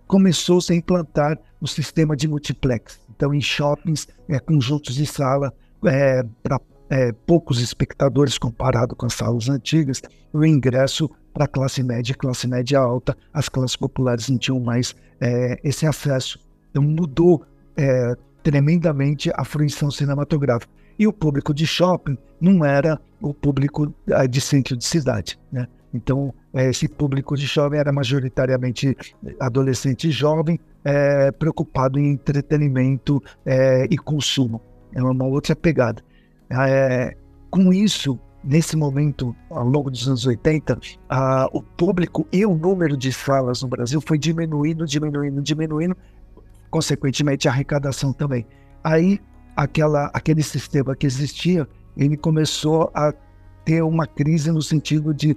começou-se 0.07 0.71
a 0.75 0.77
implantar 0.77 1.39
o 1.59 1.67
sistema 1.67 2.15
de 2.15 2.29
multiplex. 2.29 3.01
Então, 3.17 3.33
em 3.33 3.41
shoppings, 3.41 4.07
é, 4.29 4.39
conjuntos 4.39 4.95
de 4.95 5.07
sala 5.07 5.55
é, 5.87 6.23
para 6.43 6.61
é, 6.91 7.13
poucos 7.13 7.61
espectadores 7.61 8.39
comparado 8.39 8.95
com 8.95 9.07
as 9.07 9.15
salas 9.15 9.49
antigas, 9.49 10.03
o 10.33 10.45
ingresso 10.45 11.11
para 11.33 11.45
a 11.45 11.49
classe 11.49 11.83
média 11.83 12.13
e 12.13 12.15
classe 12.15 12.47
média 12.47 12.79
alta, 12.79 13.17
as 13.33 13.49
classes 13.49 13.77
populares 13.77 14.29
não 14.29 14.39
tinham 14.39 14.61
mais 14.61 14.95
é, 15.21 15.59
esse 15.63 15.87
acesso. 15.87 16.39
Então, 16.71 16.83
mudou 16.83 17.45
é, 17.77 18.15
tremendamente 18.43 19.31
a 19.35 19.45
fruição 19.45 19.91
cinematográfica. 19.91 20.73
E 20.99 21.07
o 21.07 21.13
público 21.13 21.53
de 21.53 21.67
shopping 21.67 22.17
não 22.41 22.65
era 22.65 22.99
o 23.21 23.35
público 23.35 23.93
é, 24.09 24.27
de 24.27 24.41
centro 24.41 24.77
de 24.77 24.85
cidade. 24.85 25.39
Né? 25.53 25.67
Então, 25.93 26.33
é, 26.55 26.71
esse 26.71 26.89
público 26.89 27.37
de 27.37 27.47
jovem 27.47 27.81
era 27.81 27.93
majoritariamente 27.93 28.97
adolescente 29.41 30.11
jovem, 30.11 30.59
é, 30.85 31.31
preocupado 31.33 31.99
em 31.99 32.13
entretenimento 32.13 33.23
e 33.91 33.99
consumo. 33.99 34.63
É 34.95 35.03
uma 35.03 35.27
outra 35.27 35.55
pegada. 35.55 36.03
É, 36.51 37.17
com 37.51 37.73
isso, 37.73 38.19
nesse 38.43 38.77
momento, 38.77 39.35
ao 39.51 39.67
longo 39.67 39.91
dos 39.91 40.07
anos 40.07 40.27
80, 40.27 40.79
a, 41.09 41.49
o 41.53 41.63
público 41.63 42.27
e 42.33 42.47
o 42.47 42.55
número 42.55 42.97
de 42.97 43.13
salas 43.13 43.63
no 43.63 43.69
Brasil 43.69 44.01
foi 44.01 44.19
diminuindo, 44.19 44.87
diminuindo, 44.87 45.43
diminuindo, 45.43 45.97
consequentemente 46.71 47.49
a 47.49 47.51
arrecadação 47.51 48.13
também. 48.13 48.47
Aí, 48.85 49.19
aquela, 49.57 50.11
aquele 50.15 50.43
sistema 50.43 50.95
que 50.95 51.07
existia, 51.07 51.67
ele 51.97 52.17
começou 52.17 52.91
a 52.95 53.13
ter 53.65 53.83
uma 53.83 54.07
crise 54.07 54.53
no 54.53 54.63
sentido 54.63 55.13
de 55.13 55.37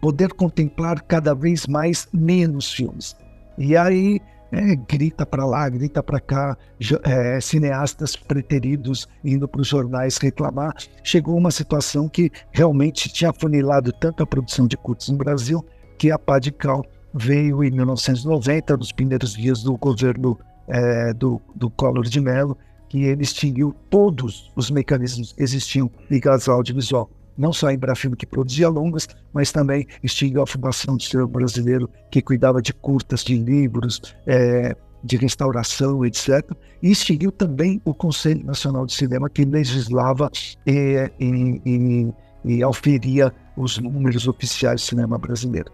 poder 0.00 0.32
contemplar 0.32 1.02
cada 1.02 1.34
vez 1.34 1.66
mais 1.66 2.08
menos 2.12 2.72
filmes. 2.72 3.16
E 3.58 3.76
aí 3.76 4.20
é, 4.52 4.74
grita 4.74 5.24
para 5.24 5.44
lá, 5.44 5.68
grita 5.68 6.02
para 6.02 6.20
cá, 6.20 6.56
é, 7.04 7.40
cineastas 7.40 8.16
preteridos 8.16 9.08
indo 9.24 9.46
para 9.46 9.60
os 9.60 9.68
jornais 9.68 10.16
reclamar. 10.18 10.74
Chegou 11.04 11.36
uma 11.36 11.50
situação 11.50 12.08
que 12.08 12.30
realmente 12.50 13.08
tinha 13.08 13.32
funilado 13.32 13.92
tanto 13.92 14.22
a 14.22 14.26
produção 14.26 14.66
de 14.66 14.76
curtos 14.76 15.08
no 15.08 15.16
Brasil 15.16 15.64
que 15.98 16.10
a 16.10 16.18
Padical 16.18 16.84
veio 17.12 17.62
em 17.62 17.70
1990, 17.70 18.76
nos 18.76 18.92
primeiros 18.92 19.34
dias 19.34 19.62
do 19.62 19.76
governo 19.76 20.38
é, 20.66 21.12
do, 21.12 21.40
do 21.54 21.68
Collor 21.70 22.04
de 22.04 22.20
Mello, 22.20 22.56
que 22.88 23.04
ele 23.04 23.22
extinguiu 23.22 23.74
todos 23.88 24.50
os 24.56 24.70
mecanismos 24.70 25.32
que 25.32 25.42
existiam 25.42 25.90
ligados 26.10 26.48
ao 26.48 26.56
audiovisual 26.56 27.10
não 27.40 27.54
só 27.54 27.68
a 27.68 27.74
Embrafilme 27.74 28.16
que 28.16 28.26
produzia 28.26 28.68
longas, 28.68 29.08
mas 29.32 29.50
também 29.50 29.86
extinguiu 30.02 30.42
a 30.42 30.46
Fundação 30.46 30.96
de 30.96 31.08
Cinema 31.08 31.28
Brasileiro, 31.28 31.88
que 32.10 32.20
cuidava 32.20 32.60
de 32.60 32.74
curtas, 32.74 33.24
de 33.24 33.36
livros, 33.36 34.14
é, 34.26 34.76
de 35.02 35.16
restauração, 35.16 36.04
etc. 36.04 36.50
E 36.82 36.90
extinguiu 36.90 37.32
também 37.32 37.80
o 37.82 37.94
Conselho 37.94 38.44
Nacional 38.44 38.84
de 38.84 38.92
Cinema, 38.92 39.30
que 39.30 39.44
legislava 39.46 40.30
e, 40.66 41.10
e, 41.18 41.62
e, 41.64 42.14
e 42.44 42.62
auferia 42.62 43.32
os 43.56 43.78
números 43.78 44.28
oficiais 44.28 44.82
do 44.82 44.84
cinema 44.84 45.16
brasileiro. 45.16 45.72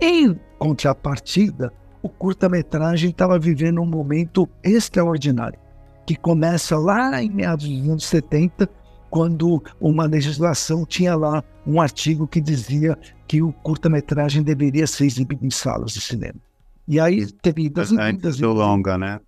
Em 0.00 0.34
contrapartida, 0.58 1.70
o 2.02 2.08
curta-metragem 2.08 3.10
estava 3.10 3.38
vivendo 3.38 3.82
um 3.82 3.86
momento 3.86 4.48
extraordinário, 4.64 5.58
que 6.06 6.16
começa 6.16 6.78
lá 6.78 7.22
em 7.22 7.30
meados 7.30 7.68
dos 7.68 7.88
anos 7.88 8.04
70 8.06 8.68
quando 9.12 9.62
uma 9.78 10.06
legislação 10.06 10.86
tinha 10.86 11.14
lá 11.14 11.44
um 11.66 11.82
artigo 11.82 12.26
que 12.26 12.40
dizia 12.40 12.96
que 13.28 13.42
o 13.42 13.52
curta-metragem 13.52 14.42
deveria 14.42 14.86
ser 14.86 15.04
exibido 15.04 15.44
em 15.44 15.50
salas 15.50 15.92
de 15.92 16.00
cinema. 16.00 16.40
E 16.88 16.98
aí 16.98 17.30
teve 17.30 17.64
idas 17.64 17.92
Antes 17.92 18.38
do 18.38 18.50
longa, 18.54 18.96
né? 18.96 19.20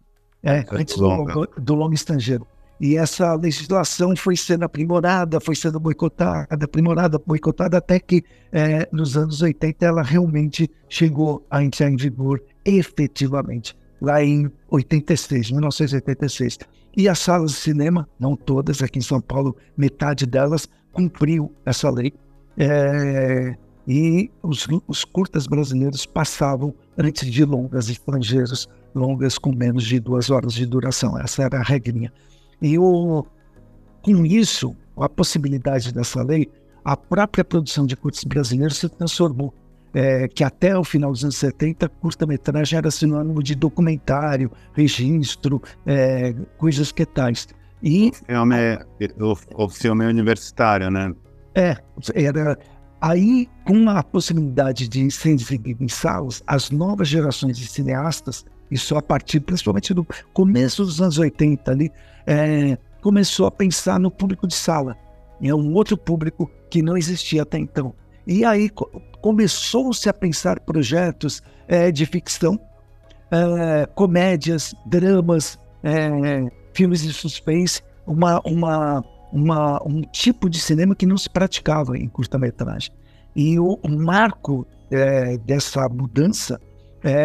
É, 0.42 0.64
antes 0.72 0.96
do 0.96 1.04
longa. 1.04 1.34
do 1.58 1.74
longa 1.74 1.94
estrangeiro. 1.94 2.46
E 2.80 2.96
essa 2.96 3.34
legislação 3.34 4.16
foi 4.16 4.36
sendo 4.38 4.64
aprimorada, 4.64 5.38
foi 5.38 5.54
sendo 5.54 5.78
boicotada, 5.78 6.64
aprimorada, 6.64 7.18
boicotada, 7.18 7.76
até 7.76 8.00
que 8.00 8.24
é, 8.50 8.88
nos 8.90 9.18
anos 9.18 9.42
80 9.42 9.84
ela 9.84 10.02
realmente 10.02 10.70
chegou 10.88 11.46
a 11.50 11.62
entrar 11.62 11.90
em 11.90 11.96
vigor 11.96 12.42
efetivamente, 12.64 13.76
lá 14.04 14.22
em 14.22 14.50
86, 14.70 15.50
1986. 15.50 16.58
E 16.96 17.08
as 17.08 17.18
salas 17.18 17.52
de 17.52 17.56
cinema, 17.56 18.08
não 18.18 18.36
todas, 18.36 18.82
aqui 18.82 18.98
em 18.98 19.02
São 19.02 19.20
Paulo, 19.20 19.56
metade 19.76 20.26
delas 20.26 20.68
cumpriu 20.92 21.52
essa 21.64 21.90
lei. 21.90 22.12
É, 22.56 23.56
e 23.86 24.30
os, 24.42 24.66
os, 24.86 25.04
curtas 25.04 25.46
brasileiros 25.46 26.06
passavam 26.06 26.72
antes 26.96 27.28
de 27.28 27.44
longas 27.44 27.90
estrangeiros, 27.90 28.68
longas 28.94 29.36
com 29.38 29.52
menos 29.52 29.84
de 29.84 29.98
duas 29.98 30.30
horas 30.30 30.54
de 30.54 30.64
duração. 30.64 31.18
Essa 31.18 31.42
era 31.42 31.58
a 31.58 31.62
regrinha. 31.62 32.12
E 32.62 32.78
o, 32.78 33.26
com 34.02 34.24
isso, 34.24 34.74
a 34.96 35.08
possibilidade 35.08 35.92
dessa 35.92 36.22
lei, 36.22 36.48
a 36.84 36.96
própria 36.96 37.44
produção 37.44 37.86
de 37.86 37.96
curtas 37.96 38.22
brasileiros 38.24 38.78
se 38.78 38.88
transformou 38.88 39.52
é, 39.94 40.26
que 40.26 40.42
até 40.42 40.76
o 40.76 40.82
final 40.82 41.12
dos 41.12 41.22
anos 41.22 41.36
70, 41.36 41.88
curta-metragem 41.88 42.76
era 42.76 42.90
sinônimo 42.90 43.42
de 43.42 43.54
documentário, 43.54 44.50
registro, 44.72 45.62
é, 45.86 46.34
coisas 46.58 46.90
que 46.90 47.06
tais. 47.06 47.48
E, 47.82 48.08
o, 48.10 48.14
filme, 48.26 48.56
é, 48.56 48.86
o, 49.20 49.64
o 49.64 49.68
filme 49.68 50.04
universitário, 50.06 50.90
né? 50.90 51.14
É, 51.54 51.76
era... 52.14 52.58
Aí, 53.00 53.48
com 53.66 53.88
a 53.90 54.02
possibilidade 54.02 54.88
de 54.88 55.10
ser 55.10 55.32
exibido 55.32 55.84
em 55.84 55.88
salas, 55.88 56.42
as 56.46 56.70
novas 56.70 57.06
gerações 57.06 57.58
de 57.58 57.66
cineastas, 57.66 58.46
isso 58.70 58.96
a 58.96 59.02
partir 59.02 59.40
principalmente 59.40 59.92
do 59.92 60.06
começo 60.32 60.82
dos 60.84 61.02
anos 61.02 61.18
80 61.18 61.70
ali, 61.70 61.92
é, 62.26 62.78
começou 63.02 63.46
a 63.46 63.50
pensar 63.50 64.00
no 64.00 64.10
público 64.10 64.46
de 64.46 64.54
sala. 64.54 64.96
É 65.42 65.54
um 65.54 65.74
outro 65.74 65.98
público 65.98 66.50
que 66.70 66.80
não 66.80 66.96
existia 66.96 67.42
até 67.42 67.58
então. 67.58 67.94
E 68.26 68.44
aí 68.44 68.70
começou-se 69.20 70.08
a 70.08 70.12
pensar 70.12 70.60
projetos 70.60 71.42
é, 71.68 71.90
de 71.90 72.06
ficção, 72.06 72.58
é, 73.30 73.86
comédias, 73.94 74.74
dramas, 74.86 75.58
é, 75.82 76.46
filmes 76.74 77.02
de 77.02 77.12
suspense, 77.12 77.82
uma, 78.06 78.40
uma, 78.40 79.04
uma, 79.32 79.82
um 79.86 80.02
tipo 80.02 80.48
de 80.48 80.58
cinema 80.58 80.94
que 80.94 81.06
não 81.06 81.16
se 81.16 81.28
praticava 81.28 81.96
em 81.96 82.08
curta-metragem. 82.08 82.92
E 83.34 83.58
o, 83.58 83.78
o 83.82 83.88
marco 83.88 84.66
dessa 85.44 85.88
mudança 85.88 86.60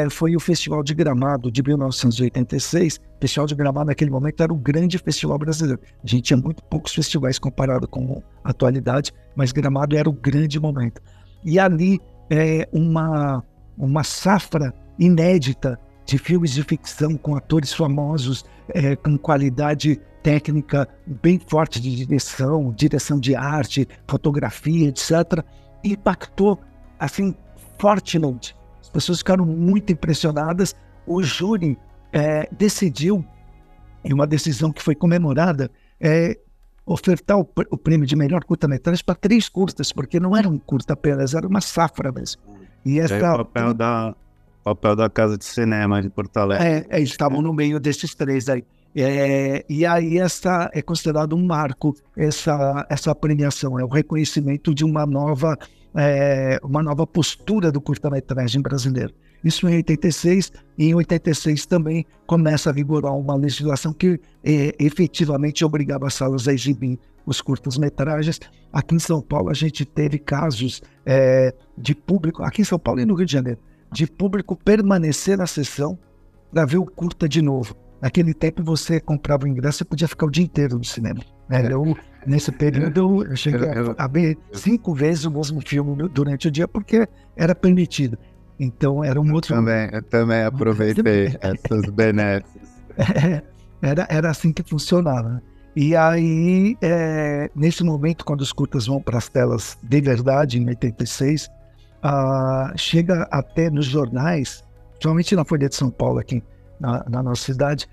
foi 0.09 0.35
o 0.35 0.39
Festival 0.39 0.81
de 0.81 0.95
Gramado 0.95 1.51
de 1.51 1.61
1986. 1.61 2.99
Festival 3.19 3.47
de 3.47 3.55
Gramado, 3.55 3.87
naquele 3.87 4.11
momento, 4.11 4.41
era 4.41 4.53
o 4.53 4.55
grande 4.55 4.97
festival 4.97 5.37
brasileiro. 5.37 5.81
A 6.03 6.07
gente 6.07 6.23
tinha 6.23 6.37
muito 6.37 6.63
poucos 6.63 6.93
festivais 6.93 7.37
comparado 7.37 7.87
com 7.87 8.21
a 8.43 8.49
atualidade, 8.49 9.11
mas 9.35 9.51
Gramado 9.51 9.95
era 9.95 10.09
o 10.09 10.13
grande 10.13 10.59
momento. 10.59 11.01
E 11.43 11.59
ali 11.59 11.99
é 12.29 12.67
uma, 12.71 13.43
uma 13.77 14.03
safra 14.03 14.73
inédita 14.97 15.79
de 16.05 16.17
filmes 16.17 16.51
de 16.51 16.63
ficção 16.63 17.15
com 17.17 17.35
atores 17.35 17.73
famosos, 17.73 18.45
é, 18.69 18.95
com 18.95 19.17
qualidade 19.17 19.99
técnica 20.23 20.87
bem 21.05 21.39
forte 21.39 21.79
de 21.79 21.95
direção, 21.95 22.73
direção 22.73 23.19
de 23.19 23.35
arte, 23.35 23.87
fotografia, 24.07 24.89
etc., 24.89 25.43
impactou 25.83 26.59
assim 26.99 27.35
fortemente. 27.77 28.55
As 28.81 28.89
pessoas 28.89 29.19
ficaram 29.19 29.45
muito 29.45 29.91
impressionadas. 29.91 30.75
O 31.05 31.23
júri 31.23 31.77
é, 32.11 32.47
decidiu, 32.51 33.25
em 34.03 34.13
uma 34.13 34.25
decisão 34.25 34.71
que 34.71 34.81
foi 34.81 34.95
comemorada, 34.95 35.69
é, 35.99 36.37
ofertar 36.85 37.37
o, 37.37 37.47
o 37.69 37.77
prêmio 37.77 38.07
de 38.07 38.15
melhor 38.15 38.43
curta-metragem 38.43 39.03
para 39.05 39.15
três 39.15 39.47
curtas, 39.47 39.91
porque 39.91 40.19
não 40.19 40.35
era 40.35 40.49
um 40.49 40.57
curta 40.57 40.93
apenas, 40.93 41.33
era 41.33 41.47
uma 41.47 41.61
safra 41.61 42.11
mesmo. 42.11 42.41
E 42.85 42.99
essa, 42.99 43.15
é 43.15 43.31
o 43.31 43.37
papel 43.37 43.73
da, 43.73 44.15
papel 44.63 44.95
da 44.95 45.09
Casa 45.09 45.37
de 45.37 45.45
Cinema 45.45 46.01
de 46.01 46.09
Porto 46.09 46.37
Alegre. 46.37 46.65
É, 46.65 46.85
é 46.89 46.97
eles 46.97 47.09
estavam 47.09 47.41
no 47.41 47.53
meio 47.53 47.79
desses 47.79 48.15
três 48.15 48.49
aí. 48.49 48.63
É, 48.95 49.63
e 49.69 49.85
aí 49.85 50.17
essa 50.17 50.69
é 50.73 50.81
considerado 50.81 51.35
um 51.35 51.45
marco 51.45 51.95
essa 52.17 52.87
essa 52.89 53.13
premiação 53.13 53.79
é 53.79 53.83
o 53.83 53.87
reconhecimento 53.87 54.73
de 54.73 54.83
uma 54.83 55.05
nova 55.05 55.55
é, 55.95 56.59
uma 56.63 56.81
nova 56.81 57.05
postura 57.05 57.71
do 57.71 57.79
curta-metragem 57.79 58.61
brasileiro. 58.61 59.13
Isso 59.43 59.67
em 59.67 59.75
86 59.75 60.51
e 60.77 60.87
em 60.87 60.95
86 60.95 61.65
também 61.65 62.05
começa 62.25 62.69
a 62.69 62.73
vigorar 62.73 63.15
uma 63.15 63.35
legislação 63.35 63.93
que 63.93 64.19
é, 64.43 64.75
efetivamente 64.79 65.63
obrigava 65.63 66.07
as 66.07 66.13
salas 66.13 66.47
a 66.47 66.53
exibir 66.53 66.99
os 67.25 67.41
curtas-metragens. 67.41 68.39
Aqui 68.71 68.95
em 68.95 68.99
São 68.99 69.21
Paulo 69.21 69.49
a 69.49 69.53
gente 69.53 69.85
teve 69.85 70.17
casos 70.17 70.81
é, 71.05 71.53
de 71.77 71.95
público, 71.95 72.43
aqui 72.43 72.61
em 72.61 72.65
São 72.65 72.79
Paulo 72.79 72.99
e 72.99 73.05
no 73.05 73.15
Rio 73.15 73.25
de 73.25 73.33
Janeiro, 73.33 73.59
de 73.91 74.07
público 74.07 74.55
permanecer 74.55 75.37
na 75.37 75.47
sessão 75.47 75.97
para 76.51 76.65
ver 76.65 76.77
o 76.77 76.85
curta 76.85 77.27
de 77.27 77.41
novo. 77.41 77.75
Naquele 78.01 78.33
tempo 78.33 78.63
você 78.63 78.99
comprava 78.99 79.45
o 79.45 79.47
ingresso 79.47 79.83
e 79.83 79.85
podia 79.85 80.07
ficar 80.07 80.25
o 80.25 80.31
dia 80.31 80.43
inteiro 80.43 80.77
no 80.77 80.83
cinema. 80.83 81.19
Né? 81.49 81.71
Eu, 81.71 81.97
nesse 82.25 82.51
período 82.51 83.25
eu 83.25 83.35
cheguei 83.35 83.69
a 83.97 84.07
ver 84.07 84.37
cinco 84.53 84.93
vezes 84.93 85.25
o 85.25 85.31
mesmo 85.31 85.61
filme 85.61 86.07
durante 86.09 86.47
o 86.47 86.51
dia 86.51 86.67
porque 86.67 87.07
era 87.35 87.53
permitido. 87.53 88.17
Então 88.59 89.03
era 89.03 89.19
um 89.19 89.33
outro. 89.33 89.53
Eu 89.53 89.59
também, 89.59 89.89
eu 89.91 90.03
também 90.03 90.43
aproveitei 90.43 91.37
essas 91.41 91.89
benesses. 91.91 92.49
É, 92.97 93.41
era, 93.81 94.07
era 94.09 94.29
assim 94.29 94.51
que 94.51 94.61
funcionava. 94.63 95.41
E 95.75 95.95
aí, 95.95 96.75
é, 96.81 97.49
nesse 97.55 97.83
momento, 97.83 98.25
quando 98.25 98.41
os 98.41 98.51
curtas 98.51 98.87
vão 98.87 99.01
para 99.01 99.17
as 99.17 99.29
telas 99.29 99.77
de 99.81 100.01
verdade, 100.01 100.59
em 100.59 100.67
86, 100.67 101.49
ah, 102.03 102.73
chega 102.75 103.27
até 103.31 103.69
nos 103.69 103.85
jornais, 103.85 104.63
principalmente 104.91 105.35
na 105.35 105.45
Folha 105.45 105.69
de 105.69 105.75
São 105.75 105.89
Paulo, 105.89 106.19
aqui 106.19 106.43
na, 106.79 107.05
na 107.09 107.23
nossa 107.23 107.43
cidade, 107.43 107.87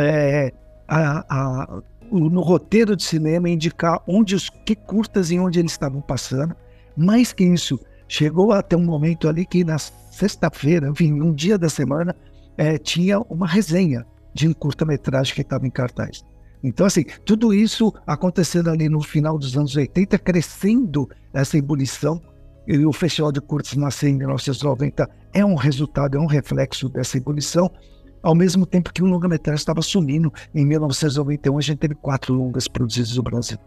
é, 0.00 0.52
a, 0.88 1.24
a, 1.28 1.82
no 2.10 2.40
roteiro 2.40 2.96
de 2.96 3.02
cinema 3.02 3.48
indicar 3.48 4.00
onde 4.06 4.34
os 4.34 4.48
que 4.48 4.74
curtas 4.74 5.30
e 5.30 5.38
onde 5.38 5.58
eles 5.58 5.72
estavam 5.72 6.00
passando. 6.00 6.54
Mais 6.96 7.32
que 7.32 7.44
isso, 7.44 7.78
chegou 8.08 8.52
até 8.52 8.76
um 8.76 8.84
momento 8.84 9.28
ali 9.28 9.44
que 9.44 9.64
na 9.64 9.76
sexta-feira, 10.16 10.88
enfim, 10.88 11.20
um 11.20 11.32
dia 11.32 11.58
da 11.58 11.68
semana, 11.68 12.16
é, 12.56 12.78
tinha 12.78 13.20
uma 13.20 13.46
resenha 13.46 14.06
de 14.32 14.48
um 14.48 14.52
curta-metragem 14.52 15.34
que 15.34 15.42
estava 15.42 15.66
em 15.66 15.70
cartaz. 15.70 16.24
Então, 16.62 16.86
assim, 16.86 17.04
tudo 17.24 17.52
isso 17.52 17.92
acontecendo 18.06 18.70
ali 18.70 18.88
no 18.88 19.02
final 19.02 19.38
dos 19.38 19.56
anos 19.56 19.76
80, 19.76 20.18
crescendo 20.18 21.08
essa 21.32 21.58
ebulição, 21.58 22.20
e 22.66 22.84
o 22.84 22.92
Festival 22.92 23.30
de 23.30 23.40
Curtas 23.40 23.76
nasceu 23.76 24.08
em 24.08 24.14
1990, 24.14 25.08
é 25.32 25.44
um 25.44 25.54
resultado, 25.54 26.16
é 26.16 26.20
um 26.20 26.26
reflexo 26.26 26.88
dessa 26.88 27.16
ebulição, 27.16 27.70
ao 28.22 28.34
mesmo 28.34 28.66
tempo 28.66 28.92
que 28.92 29.02
o 29.02 29.06
longa-metragem 29.06 29.58
estava 29.58 29.82
sumindo. 29.82 30.32
Em 30.52 30.66
1991, 30.66 31.58
a 31.58 31.60
gente 31.60 31.78
teve 31.78 31.94
quatro 31.94 32.34
longas 32.34 32.66
produzidas 32.66 33.16
no 33.16 33.22
Brasil. 33.22 33.58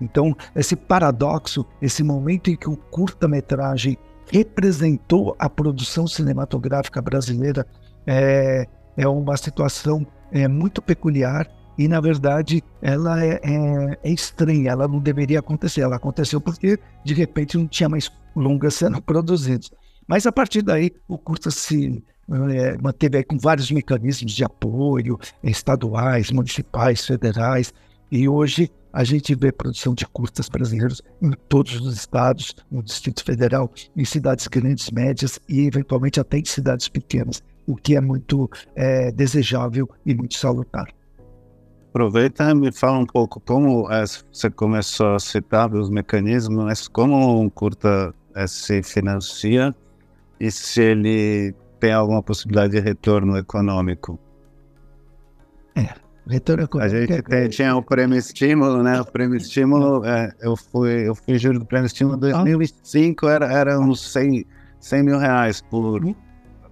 Então, 0.00 0.34
esse 0.54 0.74
paradoxo, 0.74 1.66
esse 1.82 2.02
momento 2.02 2.50
em 2.50 2.56
que 2.56 2.68
o 2.68 2.76
curta-metragem 2.76 3.98
representou 4.32 5.36
a 5.38 5.48
produção 5.48 6.06
cinematográfica 6.06 7.00
brasileira, 7.00 7.66
é, 8.06 8.66
é 8.96 9.08
uma 9.08 9.36
situação 9.36 10.06
é, 10.32 10.48
muito 10.48 10.80
peculiar 10.82 11.48
e, 11.78 11.86
na 11.88 12.00
verdade, 12.00 12.62
ela 12.80 13.22
é, 13.22 13.40
é, 13.42 13.98
é, 14.02 14.10
estranha, 14.10 14.70
ela 14.70 14.88
não 14.88 14.98
deveria 14.98 15.40
acontecer. 15.40 15.82
Ela 15.82 15.96
aconteceu 15.96 16.40
porque, 16.40 16.78
de 17.04 17.14
repente, 17.14 17.58
não 17.58 17.66
tinha 17.66 17.88
mais 17.88 18.10
longas 18.34 18.74
sendo 18.74 19.00
produzidas. 19.02 19.70
Mas, 20.06 20.26
a 20.26 20.32
partir 20.32 20.62
daí, 20.62 20.92
o 21.06 21.18
curta 21.18 21.50
se 21.50 22.02
é, 22.50 22.78
manteve 22.78 23.22
com 23.24 23.38
vários 23.38 23.70
mecanismos 23.70 24.32
de 24.32 24.44
apoio, 24.44 25.18
estaduais, 25.42 26.30
municipais, 26.30 27.04
federais, 27.04 27.74
e 28.10 28.28
hoje 28.28 28.70
a 28.96 29.04
gente 29.04 29.34
vê 29.34 29.52
produção 29.52 29.92
de 29.92 30.06
curtas 30.06 30.48
brasileiros 30.48 31.02
em 31.20 31.30
todos 31.50 31.78
os 31.82 31.94
estados, 31.94 32.54
no 32.70 32.82
Distrito 32.82 33.22
Federal, 33.22 33.70
em 33.94 34.06
cidades 34.06 34.46
grandes, 34.46 34.90
médias 34.90 35.38
e 35.46 35.66
eventualmente 35.66 36.18
até 36.18 36.38
em 36.38 36.44
cidades 36.46 36.88
pequenas, 36.88 37.44
o 37.66 37.76
que 37.76 37.94
é 37.94 38.00
muito 38.00 38.50
é, 38.74 39.12
desejável 39.12 39.86
e 40.06 40.14
muito 40.14 40.38
salutar. 40.38 40.88
Aproveita 41.90 42.50
e 42.50 42.54
me 42.54 42.72
fala 42.72 42.96
um 42.96 43.04
pouco 43.04 43.38
como 43.38 43.92
é, 43.92 44.02
você 44.32 44.48
começou 44.48 45.14
a 45.14 45.18
citar 45.18 45.74
os 45.74 45.90
mecanismos, 45.90 46.64
mas 46.64 46.88
como 46.88 47.38
um 47.38 47.50
curta 47.50 48.14
é, 48.34 48.46
se 48.46 48.82
financia 48.82 49.74
e 50.40 50.50
se 50.50 50.80
ele 50.80 51.54
tem 51.78 51.92
alguma 51.92 52.22
possibilidade 52.22 52.72
de 52.72 52.80
retorno 52.80 53.36
econômico? 53.36 54.18
É, 55.74 56.05
retorno 56.26 56.64
econômico. 56.64 56.96
A 56.96 57.00
gente 57.00 57.22
tem, 57.22 57.48
tinha 57.48 57.76
o 57.76 57.82
prêmio 57.82 58.18
estímulo, 58.18 58.82
né? 58.82 59.00
O 59.00 59.04
prêmio 59.04 59.36
estímulo, 59.36 60.04
é, 60.04 60.32
eu 60.40 60.56
fui, 60.56 61.08
eu 61.08 61.14
fui 61.14 61.38
júri 61.38 61.58
do 61.58 61.64
prêmio 61.64 61.86
estímulo 61.86 62.16
em 62.16 62.20
2005, 62.20 63.28
era, 63.28 63.46
era 63.52 63.80
uns 63.80 64.12
100, 64.12 64.44
100 64.80 65.02
mil 65.02 65.18
reais 65.18 65.62
por 65.62 66.04
uhum. 66.04 66.14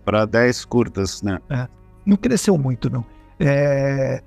para 0.05 0.25
10 0.25 0.65
curtas, 0.65 1.23
né? 1.23 1.39
É, 1.51 1.69
não 2.05 2.17
cresceu 2.17 2.59
muito, 2.59 2.91
não. 2.91 3.05
É, 3.39 4.23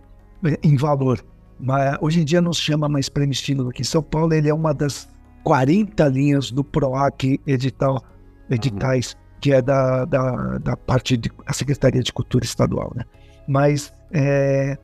em 0.63 0.77
valor. 0.77 1.23
Mas 1.59 1.97
hoje 2.01 2.21
em 2.21 2.25
dia 2.25 2.41
não 2.41 2.53
se 2.53 2.61
chama 2.61 2.87
mais 2.87 3.09
prêmio 3.09 3.33
estímulo 3.33 3.69
aqui 3.69 3.81
em 3.81 3.85
São 3.85 4.03
Paulo, 4.03 4.33
ele 4.33 4.47
é 4.47 4.53
uma 4.53 4.73
das 4.73 5.09
40 5.43 6.07
linhas 6.09 6.51
do 6.51 6.63
PROAC 6.63 7.39
edital, 7.47 8.03
editais, 8.49 9.13
uhum. 9.13 9.19
que 9.41 9.53
é 9.53 9.61
da, 9.61 10.05
da, 10.05 10.57
da 10.59 10.77
parte 10.77 11.17
da 11.17 11.53
Secretaria 11.53 12.03
de 12.03 12.13
Cultura 12.13 12.45
Estadual, 12.45 12.91
né? 12.95 13.03
Mas 13.47 13.93
é, 14.11 14.77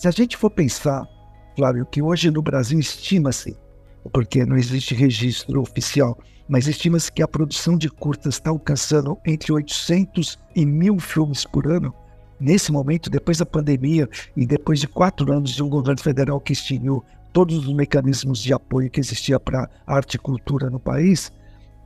se 0.00 0.08
a 0.08 0.10
gente 0.10 0.34
for 0.34 0.48
pensar, 0.48 1.06
Flávio, 1.54 1.84
que 1.84 2.00
hoje 2.00 2.30
no 2.30 2.40
Brasil 2.40 2.80
estima-se, 2.80 3.54
porque 4.10 4.46
não 4.46 4.56
existe 4.56 4.94
registro 4.94 5.60
oficial, 5.60 6.18
mas 6.48 6.66
estima-se 6.66 7.12
que 7.12 7.22
a 7.22 7.28
produção 7.28 7.76
de 7.76 7.90
curtas 7.90 8.36
está 8.36 8.48
alcançando 8.48 9.18
entre 9.26 9.52
800 9.52 10.38
e 10.56 10.64
mil 10.64 10.98
filmes 10.98 11.44
por 11.44 11.66
ano, 11.66 11.92
nesse 12.40 12.72
momento, 12.72 13.10
depois 13.10 13.36
da 13.36 13.44
pandemia 13.44 14.08
e 14.34 14.46
depois 14.46 14.80
de 14.80 14.88
quatro 14.88 15.30
anos 15.30 15.50
de 15.50 15.62
um 15.62 15.68
governo 15.68 16.00
federal 16.00 16.40
que 16.40 16.54
extinguiu 16.54 17.04
todos 17.30 17.58
os 17.58 17.74
mecanismos 17.74 18.38
de 18.38 18.54
apoio 18.54 18.88
que 18.88 19.00
existia 19.00 19.38
para 19.38 19.68
arte 19.86 20.14
e 20.14 20.18
cultura 20.18 20.70
no 20.70 20.80
país, 20.80 21.30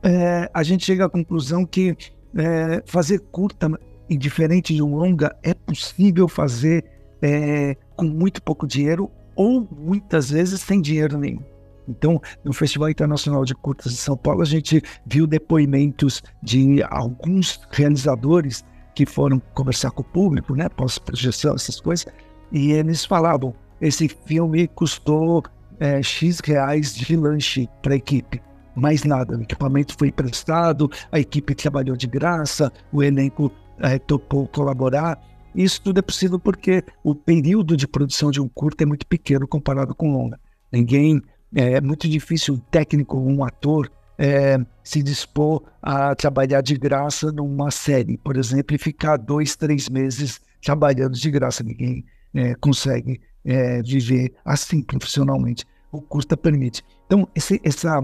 é, 0.01 0.49
a 0.53 0.63
gente 0.63 0.85
chega 0.85 1.03
à 1.03 1.09
conclusão 1.09 1.65
que 1.65 1.97
é, 2.33 2.81
fazer 2.85 3.19
curta, 3.29 3.69
indiferente 4.09 4.73
de 4.73 4.81
um 4.81 4.95
longa, 4.95 5.35
é 5.43 5.53
possível 5.53 6.29
fazer 6.29 6.85
é, 7.21 7.75
com 7.95 8.05
muito 8.05 8.41
pouco 8.41 8.67
dinheiro 8.67 9.09
ou 9.35 9.67
muitas 9.71 10.29
vezes 10.29 10.61
sem 10.61 10.81
dinheiro 10.81 11.17
nenhum. 11.17 11.43
Então, 11.87 12.19
no 12.43 12.51
Festival 12.51 12.89
Internacional 12.89 13.45
de 13.45 13.53
Curtas 13.53 13.91
de 13.91 13.97
São 13.97 14.17
Paulo, 14.17 14.41
a 14.41 14.45
gente 14.45 14.81
viu 15.05 15.27
depoimentos 15.27 16.23
de 16.41 16.81
alguns 16.89 17.59
realizadores 17.71 18.63
que 18.95 19.05
foram 19.05 19.39
conversar 19.53 19.91
com 19.91 20.01
o 20.01 20.05
público, 20.05 20.55
né, 20.55 20.69
pós-projeção, 20.69 21.53
essas 21.53 21.79
coisas, 21.79 22.07
e 22.51 22.71
eles 22.71 23.05
falavam: 23.05 23.53
esse 23.79 24.07
filme 24.07 24.67
custou 24.69 25.43
é, 25.79 26.01
X 26.01 26.39
reais 26.39 26.95
de 26.95 27.15
lanche 27.15 27.69
para 27.81 27.93
a 27.93 27.97
equipe. 27.97 28.41
Mais 28.75 29.03
nada, 29.03 29.37
o 29.37 29.41
equipamento 29.41 29.95
foi 29.97 30.09
emprestado, 30.09 30.89
a 31.11 31.19
equipe 31.19 31.55
trabalhou 31.55 31.95
de 31.95 32.07
graça, 32.07 32.71
o 32.91 33.03
elenco 33.03 33.51
é, 33.79 33.99
topou 33.99 34.47
colaborar. 34.47 35.19
Isso 35.55 35.81
tudo 35.81 35.99
é 35.99 36.01
possível 36.01 36.37
porque 36.37 36.83
o 37.03 37.15
período 37.15 37.77
de 37.77 37.87
produção 37.87 38.29
de 38.29 38.41
um 38.41 38.47
curto 38.47 38.81
é 38.81 38.85
muito 38.85 39.07
pequeno 39.07 39.47
comparado 39.47 39.95
com 39.95 40.11
longa. 40.11 40.39
Ninguém 40.71 41.21
é, 41.55 41.73
é 41.73 41.81
muito 41.81 42.09
difícil 42.09 42.55
um 42.55 42.57
técnico, 42.57 43.17
um 43.17 43.43
ator 43.43 43.89
é, 44.17 44.57
se 44.83 45.01
dispor 45.01 45.63
a 45.81 46.13
trabalhar 46.15 46.61
de 46.61 46.75
graça 46.77 47.31
numa 47.31 47.71
série, 47.71 48.17
por 48.17 48.37
exemplo, 48.37 48.75
e 48.75 48.79
ficar 48.79 49.17
dois, 49.17 49.55
três 49.55 49.87
meses 49.89 50.41
trabalhando 50.61 51.13
de 51.13 51.31
graça. 51.31 51.63
Ninguém 51.63 52.05
é, 52.33 52.55
consegue 52.55 53.21
é, 53.43 53.81
viver 53.81 54.33
assim 54.43 54.81
profissionalmente. 54.81 55.65
O 55.91 56.01
curta 56.01 56.35
permite. 56.35 56.83
Então, 57.05 57.27
esse, 57.33 57.61
essa 57.63 58.03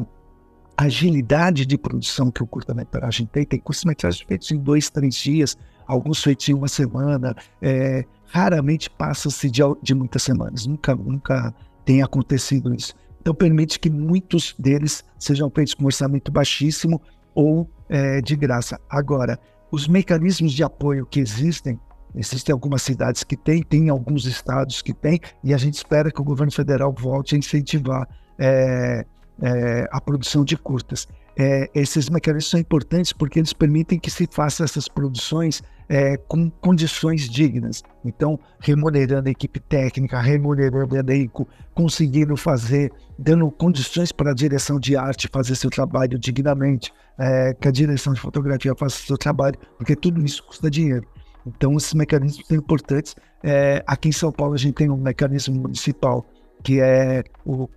agilidade 0.78 1.66
de 1.66 1.78
produção 1.78 2.32
que 2.32 2.42
o 2.42 2.48
curta-metragem 2.48 3.26
tem, 3.26 3.46
tem 3.46 3.60
curta-metragens 3.60 4.26
feitos 4.26 4.52
em 4.52 4.58
dois, 4.58 4.90
três 4.90 5.16
dias, 5.16 5.58
alguns 5.92 6.24
feitos 6.24 6.48
em 6.48 6.54
uma 6.54 6.70
semana, 6.70 7.36
é, 7.62 8.06
raramente 8.28 8.90
passa-se 8.90 9.50
de, 9.50 9.62
de 9.84 9.94
muitas 9.94 10.24
semanas, 10.24 10.66
nunca, 10.66 10.96
nunca 10.96 11.54
tem 11.84 12.02
acontecido 12.02 12.74
isso. 12.74 12.94
Então 13.20 13.36
permite 13.36 13.80
que 13.80 13.90
muitos 13.90 14.56
deles 14.58 15.04
sejam 15.20 15.52
feitos 15.54 15.74
com 15.74 15.86
orçamento 15.86 16.32
baixíssimo 16.32 17.02
ou 17.36 17.70
é, 17.90 18.22
de 18.22 18.36
graça. 18.36 18.80
Agora, 18.90 19.38
os 19.70 19.88
mecanismos 19.88 20.54
de 20.54 20.64
apoio 20.64 21.06
que 21.06 21.20
existem, 21.20 21.78
existem 22.16 22.54
algumas 22.54 22.82
cidades 22.82 23.24
que 23.24 23.36
têm, 23.36 23.62
tem 23.62 23.90
alguns 23.90 24.26
estados 24.26 24.82
que 24.82 24.94
têm, 24.94 25.20
e 25.44 25.54
a 25.54 25.58
gente 25.58 25.76
espera 25.76 26.10
que 26.10 26.22
o 26.22 26.24
governo 26.24 26.52
federal 26.52 26.94
volte 26.98 27.36
a 27.36 27.38
incentivar 27.38 28.08
é, 28.40 29.06
é, 29.42 29.88
a 29.92 30.00
produção 30.00 30.46
de 30.46 30.56
curtas. 30.56 31.08
É, 31.38 31.70
esses 31.74 32.10
mecanismos 32.10 32.50
são 32.50 32.60
importantes 32.60 33.14
porque 33.14 33.40
eles 33.40 33.54
permitem 33.54 34.00
que 34.00 34.12
se 34.12 34.28
faça 34.32 34.64
essas 34.64 34.88
produções 34.88 35.62
é, 35.88 36.16
com 36.16 36.50
condições 36.50 37.30
dignas. 37.30 37.84
Então, 38.04 38.40
remunerando 38.60 39.28
a 39.28 39.32
equipe 39.32 39.60
técnica, 39.60 40.20
remunerando 40.20 40.96
o 40.96 40.98
elenco, 40.98 41.48
conseguindo 41.74 42.36
fazer, 42.38 42.92
dando 43.18 43.50
condições 43.52 44.12
para 44.12 44.32
a 44.32 44.34
direção 44.34 44.80
de 44.80 44.96
arte 44.96 45.30
fazer 45.32 45.56
seu 45.56 45.70
trabalho 45.70 46.18
dignamente, 46.18 46.94
é, 47.18 47.54
que 47.54 47.68
a 47.68 47.72
direção 47.72 48.14
de 48.14 48.22
fotografia 48.22 48.74
faça 48.76 49.06
seu 49.06 49.18
trabalho, 49.18 49.58
porque 49.78 49.96
tudo 49.96 50.24
isso 50.24 50.44
custa 50.44 50.70
dinheiro. 50.70 51.06
Então, 51.46 51.76
esses 51.76 51.94
mecanismos 51.94 52.46
são 52.48 52.56
importantes. 52.56 53.16
É, 53.44 53.84
aqui 53.86 54.10
em 54.10 54.14
São 54.14 54.32
Paulo, 54.32 54.54
a 54.54 54.58
gente 54.58 54.76
tem 54.76 54.90
um 54.90 54.98
mecanismo 54.98 55.60
municipal 55.60 56.26
que 56.64 56.80
é 56.80 57.24
o, 57.46 57.68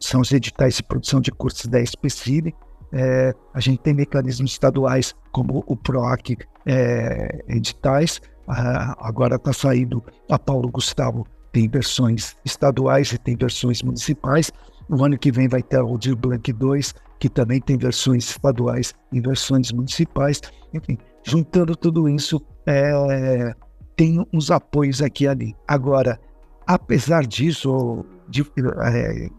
são 0.00 0.20
os 0.20 0.32
editais 0.32 0.76
de 0.76 0.82
produção 0.82 1.20
de 1.20 1.30
cursos 1.30 1.66
da 1.66 1.80
SPCID. 1.80 2.54
É, 2.92 3.34
a 3.54 3.60
gente 3.60 3.78
tem 3.78 3.94
mecanismos 3.94 4.52
estaduais 4.52 5.14
como 5.32 5.64
o 5.66 5.76
PROAC 5.76 6.36
é, 6.66 7.44
editais. 7.48 8.20
Ah, 8.46 8.96
agora 9.00 9.36
está 9.36 9.52
saindo 9.52 10.02
a 10.30 10.38
Paulo 10.38 10.70
Gustavo, 10.70 11.26
tem 11.52 11.68
versões 11.68 12.36
estaduais 12.44 13.12
e 13.12 13.18
tem 13.18 13.36
versões 13.36 13.82
municipais. 13.82 14.50
O 14.88 15.02
ano 15.04 15.16
que 15.16 15.32
vem 15.32 15.48
vai 15.48 15.62
ter 15.62 15.80
o 15.80 15.96
Dir 15.96 16.14
Blanc 16.14 16.52
2, 16.52 16.94
que 17.18 17.28
também 17.28 17.60
tem 17.60 17.78
versões 17.78 18.28
estaduais 18.28 18.94
e 19.12 19.20
versões 19.20 19.72
municipais. 19.72 20.40
Enfim, 20.74 20.98
juntando 21.24 21.76
tudo 21.76 22.08
isso, 22.08 22.42
é, 22.66 23.54
tem 23.96 24.26
uns 24.32 24.50
apoios 24.50 25.00
aqui 25.00 25.24
e 25.24 25.28
ali. 25.28 25.56
Agora, 25.66 26.20
apesar 26.66 27.26
disso, 27.26 28.04
de, 28.28 28.42
é, 28.42 29.30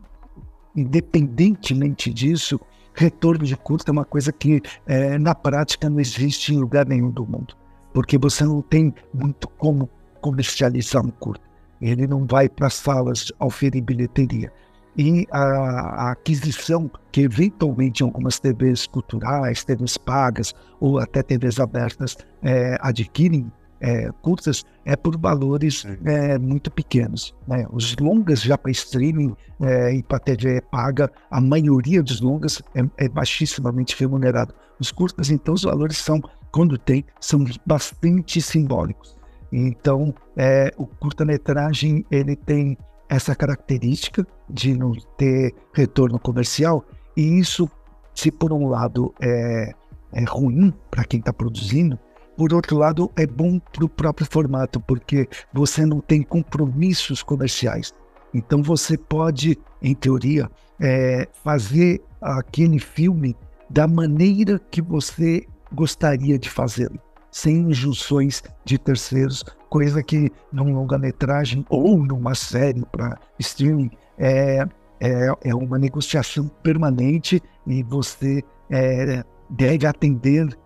independentemente 0.76 2.14
disso, 2.14 2.60
retorno 2.94 3.46
de 3.46 3.56
curta 3.56 3.92
é 3.92 3.94
uma 3.94 4.06
coisa 4.06 4.32
que 4.32 4.62
é, 4.86 5.18
na 5.18 5.34
prática 5.36 5.90
não 5.90 6.00
existe 6.00 6.54
em 6.54 6.58
lugar 6.58 6.86
nenhum 6.86 7.10
do 7.10 7.26
mundo, 7.26 7.56
porque 7.94 8.18
você 8.18 8.44
não 8.44 8.62
tem 8.62 8.94
muito 9.14 9.48
como 9.58 9.90
comercializar 10.22 11.06
um 11.06 11.10
curta. 11.10 11.44
Ele 11.82 12.08
não 12.08 12.26
vai 12.26 12.48
para 12.48 12.68
as 12.68 12.76
salas 12.76 13.32
oferir 13.40 13.84
bilheteria. 13.84 14.52
E 14.96 15.28
a, 15.32 15.42
a, 15.42 16.12
aquisição 16.12 16.90
que 17.12 17.22
eventualmente 17.22 18.04
algumas 18.04 18.40
TVs 18.40 18.86
culturais, 18.86 19.64
TVs 19.64 19.98
pagas 19.98 20.54
ou 20.80 21.00
até 21.00 21.24
TVs 21.24 21.60
abertas 21.60 22.16
é, 22.44 22.78
adquirem 22.80 23.52
é, 23.84 24.10
curtas 24.22 24.64
é 24.86 24.96
por 24.96 25.18
valores 25.18 25.86
é, 26.06 26.40
muito 26.40 26.72
pequenos. 26.72 27.36
Né? 27.46 27.68
Os 27.70 27.96
longas 27.98 28.42
já 28.42 28.58
para 28.58 28.72
streaming 28.72 29.36
é, 29.62 29.94
e 29.94 30.02
para 30.02 30.20
TV 30.20 30.62
paga, 30.62 31.12
a 31.30 31.42
maioria 31.42 32.02
dos 32.02 32.22
longas 32.22 32.62
é, 32.74 33.06
é 33.06 33.10
baixissimamente 33.10 34.00
remunerado. 34.00 34.54
Os 34.80 34.90
curtas, 34.90 35.30
então, 35.30 35.54
os 35.54 35.64
valores 35.64 35.98
são, 35.98 36.22
quando 36.50 36.78
tem, 36.78 37.04
são 37.20 37.44
bastante 37.66 38.42
simbólicos. 38.42 39.18
Então, 39.52 40.16
é, 40.38 40.74
o 40.78 40.88
curta-metragem 40.88 42.06
ele 42.10 42.38
tem 42.38 42.78
essa 43.10 43.36
característica 43.36 44.26
de 44.50 44.76
não 44.76 44.94
ter 45.18 45.54
retorno 45.74 46.18
comercial 46.18 46.86
e 47.18 47.38
isso, 47.38 47.70
se 48.16 48.32
por 48.32 48.52
um 48.54 48.68
lado 48.68 49.14
é, 49.22 49.74
é 50.14 50.24
ruim 50.24 50.74
para 50.90 51.04
quem 51.04 51.20
está 51.20 51.34
produzindo, 51.34 52.00
por 52.36 52.54
outro 52.54 52.78
lado, 52.78 53.12
é 53.16 53.26
bom 53.26 53.60
para 53.60 53.86
o 53.86 53.90
próprio 53.90 54.28
formato, 54.30 54.80
porque 54.80 55.28
você 55.54 55.86
não 55.86 56.00
tem 56.00 56.22
compromissos 56.22 57.22
comerciais. 57.22 57.94
Então 58.34 58.64
você 58.64 58.98
pode, 58.98 59.58
em 59.82 59.94
teoria, 59.94 60.50
é, 60.80 61.28
fazer 61.44 62.02
aquele 62.20 62.80
filme 62.80 63.36
da 63.70 63.88
maneira 63.88 64.60
que 64.72 64.82
você 64.82 65.46
gostaria 65.72 66.38
de 66.38 66.50
fazê-lo, 66.50 67.00
sem 67.32 67.70
injunções 67.70 68.44
de 68.66 68.78
terceiros, 68.78 69.44
coisa 69.70 70.04
que 70.04 70.32
num 70.52 70.74
longa-metragem 70.74 71.66
ou 71.70 71.98
numa 71.98 72.36
série 72.36 72.84
para 72.92 73.18
streaming 73.40 73.90
é, 74.18 74.66
é, 75.00 75.28
é, 75.44 75.56
uma 75.56 75.78
negociação 75.78 76.48
permanente 76.62 77.42
e 77.66 77.84
você 77.84 78.44
é, 78.70 79.24
deve 79.50 79.86
atender 79.86 80.58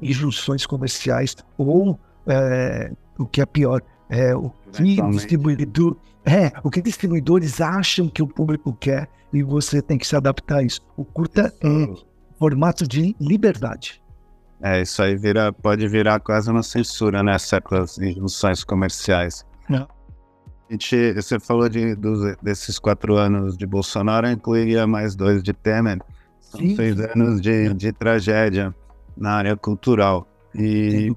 injunções 0.00 0.66
comerciais 0.66 1.36
ou 1.56 1.98
é, 2.26 2.92
o 3.18 3.26
que 3.26 3.40
é 3.40 3.46
pior, 3.46 3.82
é, 4.08 4.34
o 4.34 4.50
que 4.72 5.00
distribuidor, 5.10 5.96
é, 6.24 6.52
o 6.62 6.70
que 6.70 6.80
distribuidores 6.80 7.60
acham 7.60 8.08
que 8.08 8.22
o 8.22 8.26
público 8.26 8.72
quer 8.72 9.08
e 9.32 9.42
você 9.42 9.80
tem 9.80 9.98
que 9.98 10.06
se 10.06 10.14
adaptar 10.14 10.58
a 10.58 10.62
isso. 10.62 10.80
O 10.96 11.04
curta 11.04 11.52
é 11.62 12.12
formato 12.38 12.86
de 12.86 13.16
liberdade. 13.20 14.02
É, 14.62 14.82
isso 14.82 15.02
aí 15.02 15.16
vira, 15.16 15.52
pode 15.52 15.88
virar 15.88 16.20
quase 16.20 16.50
uma 16.50 16.62
censura, 16.62 17.22
né? 17.22 17.36
Certas 17.38 17.98
injunções 17.98 18.62
comerciais. 18.62 19.44
Não. 19.68 19.88
A 20.68 20.72
gente, 20.72 21.12
você 21.14 21.40
falou 21.40 21.68
de, 21.68 21.94
dos, 21.96 22.36
desses 22.40 22.78
quatro 22.78 23.16
anos 23.16 23.56
de 23.56 23.66
Bolsonaro, 23.66 24.28
incluiria 24.28 24.86
mais 24.86 25.16
dois 25.16 25.42
de 25.42 25.52
Temer. 25.52 25.98
São 26.40 26.60
Sim. 26.60 26.76
seis 26.76 27.00
anos 27.00 27.40
de, 27.40 27.74
de 27.74 27.92
tragédia 27.92 28.74
na 29.16 29.32
área 29.32 29.56
cultural 29.56 30.26
e 30.54 31.14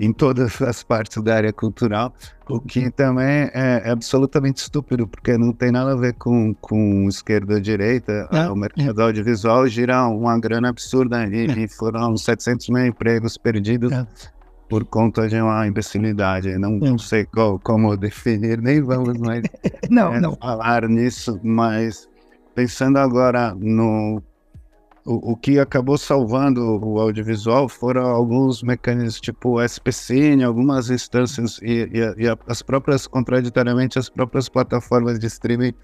em 0.00 0.12
todas 0.14 0.60
as 0.62 0.82
partes 0.82 1.22
da 1.22 1.36
área 1.36 1.52
cultural, 1.52 2.14
o 2.48 2.58
que 2.58 2.90
também 2.90 3.50
é, 3.52 3.90
absolutamente 3.90 4.62
estúpido, 4.62 5.06
porque 5.06 5.36
não 5.36 5.52
tem 5.52 5.70
nada 5.70 5.92
a 5.92 5.96
ver 5.96 6.14
com, 6.14 6.54
com 6.54 7.06
esquerda 7.06 7.54
ou 7.54 7.60
direita. 7.60 8.26
o 8.50 8.56
mercado 8.56 8.98
é. 8.98 9.04
audiovisual 9.04 9.68
gira 9.68 10.06
uma 10.08 10.38
grana 10.40 10.70
absurda 10.70 11.26
e, 11.26 11.46
é. 11.46 11.52
e 11.52 11.68
foram 11.68 12.16
700 12.16 12.70
mil 12.70 12.86
empregos 12.86 13.36
perdidos 13.36 13.92
é. 13.92 14.06
por 14.70 14.86
conta 14.86 15.28
de 15.28 15.38
uma 15.38 15.66
imbecilidade. 15.66 16.56
Não, 16.56 16.78
não 16.78 16.96
sei 16.96 17.26
qual, 17.26 17.58
como 17.58 17.94
definir, 17.94 18.60
nem 18.62 18.80
vamos 18.80 19.18
mais 19.20 19.42
não, 19.90 20.18
não. 20.18 20.34
falar 20.36 20.88
nisso, 20.88 21.38
mas 21.44 22.08
pensando 22.54 22.98
agora 22.98 23.54
no 23.54 24.22
o, 25.04 25.32
o 25.32 25.36
que 25.36 25.58
acabou 25.58 25.96
salvando 25.96 26.60
o 26.84 27.00
audiovisual 27.00 27.68
foram 27.68 28.06
alguns 28.06 28.62
mecanismos 28.62 29.20
tipo 29.20 29.58
o 29.58 29.64
SPCine, 29.64 30.44
algumas 30.44 30.90
instâncias 30.90 31.58
e, 31.62 31.88
e, 31.92 32.24
e, 32.24 32.38
as 32.46 32.62
próprias, 32.62 33.06
contraditoriamente, 33.06 33.98
as 33.98 34.08
próprias 34.08 34.48
plataformas 34.48 35.18
de 35.18 35.26
streaming 35.26 35.74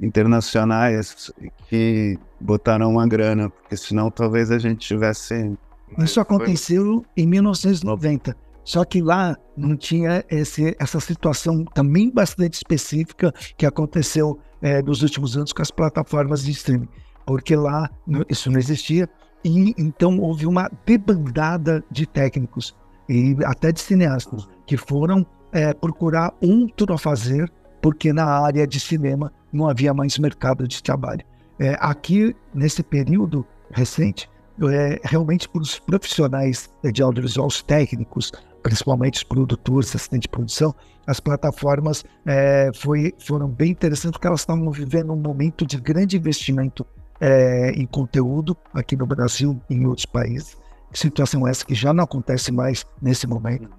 internacionais 0.00 1.32
que 1.68 2.18
botaram 2.40 2.90
uma 2.90 3.06
grana, 3.06 3.48
porque 3.50 3.76
senão 3.76 4.10
talvez 4.10 4.50
a 4.50 4.58
gente 4.58 4.86
tivesse. 4.86 5.56
Isso 5.98 6.20
aconteceu 6.20 7.04
em 7.16 7.26
1990. 7.26 8.36
Só 8.64 8.82
que 8.82 9.02
lá 9.02 9.36
não 9.54 9.76
tinha 9.76 10.24
esse, 10.30 10.74
essa 10.80 10.98
situação 10.98 11.64
também 11.66 12.10
bastante 12.10 12.54
específica 12.54 13.32
que 13.58 13.66
aconteceu 13.66 14.38
é, 14.62 14.80
nos 14.82 15.02
últimos 15.02 15.36
anos 15.36 15.52
com 15.52 15.60
as 15.60 15.70
plataformas 15.70 16.42
de 16.42 16.52
streaming 16.52 16.88
porque 17.26 17.56
lá 17.56 17.90
isso 18.28 18.50
não 18.50 18.58
existia. 18.58 19.08
E 19.44 19.74
então 19.76 20.18
houve 20.20 20.46
uma 20.46 20.70
debandada 20.86 21.84
de 21.90 22.06
técnicos 22.06 22.74
e 23.08 23.36
até 23.44 23.70
de 23.70 23.80
cineastas 23.80 24.48
que 24.66 24.76
foram 24.76 25.26
é, 25.52 25.72
procurar 25.74 26.32
outro 26.42 26.92
a 26.94 26.98
fazer, 26.98 27.50
porque 27.82 28.12
na 28.12 28.24
área 28.24 28.66
de 28.66 28.80
cinema 28.80 29.32
não 29.52 29.68
havia 29.68 29.92
mais 29.92 30.18
mercado 30.18 30.66
de 30.66 30.82
trabalho. 30.82 31.22
É, 31.58 31.76
aqui, 31.78 32.34
nesse 32.52 32.82
período 32.82 33.46
recente, 33.70 34.28
é, 34.62 35.00
realmente 35.04 35.48
para 35.48 35.62
os 35.62 35.78
profissionais 35.78 36.70
de 36.92 37.02
audiovisual, 37.02 37.46
os 37.46 37.62
técnicos, 37.62 38.32
principalmente 38.62 39.16
os 39.16 39.22
produtores, 39.22 39.94
assistentes 39.94 40.22
de 40.22 40.28
produção, 40.28 40.74
as 41.06 41.20
plataformas 41.20 42.04
é, 42.24 42.70
foi, 42.74 43.12
foram 43.18 43.48
bem 43.48 43.70
interessantes 43.70 44.12
porque 44.12 44.26
elas 44.26 44.40
estavam 44.40 44.70
vivendo 44.70 45.12
um 45.12 45.16
momento 45.16 45.66
de 45.66 45.78
grande 45.78 46.16
investimento 46.16 46.86
é, 47.24 47.70
em 47.70 47.86
conteúdo 47.86 48.54
aqui 48.74 48.94
no 48.94 49.06
Brasil 49.06 49.58
e 49.70 49.74
em 49.74 49.86
outros 49.86 50.04
países. 50.04 50.58
Situação 50.92 51.48
essa 51.48 51.64
que 51.64 51.74
já 51.74 51.90
não 51.90 52.04
acontece 52.04 52.52
mais 52.52 52.84
nesse 53.00 53.26
momento. 53.26 53.70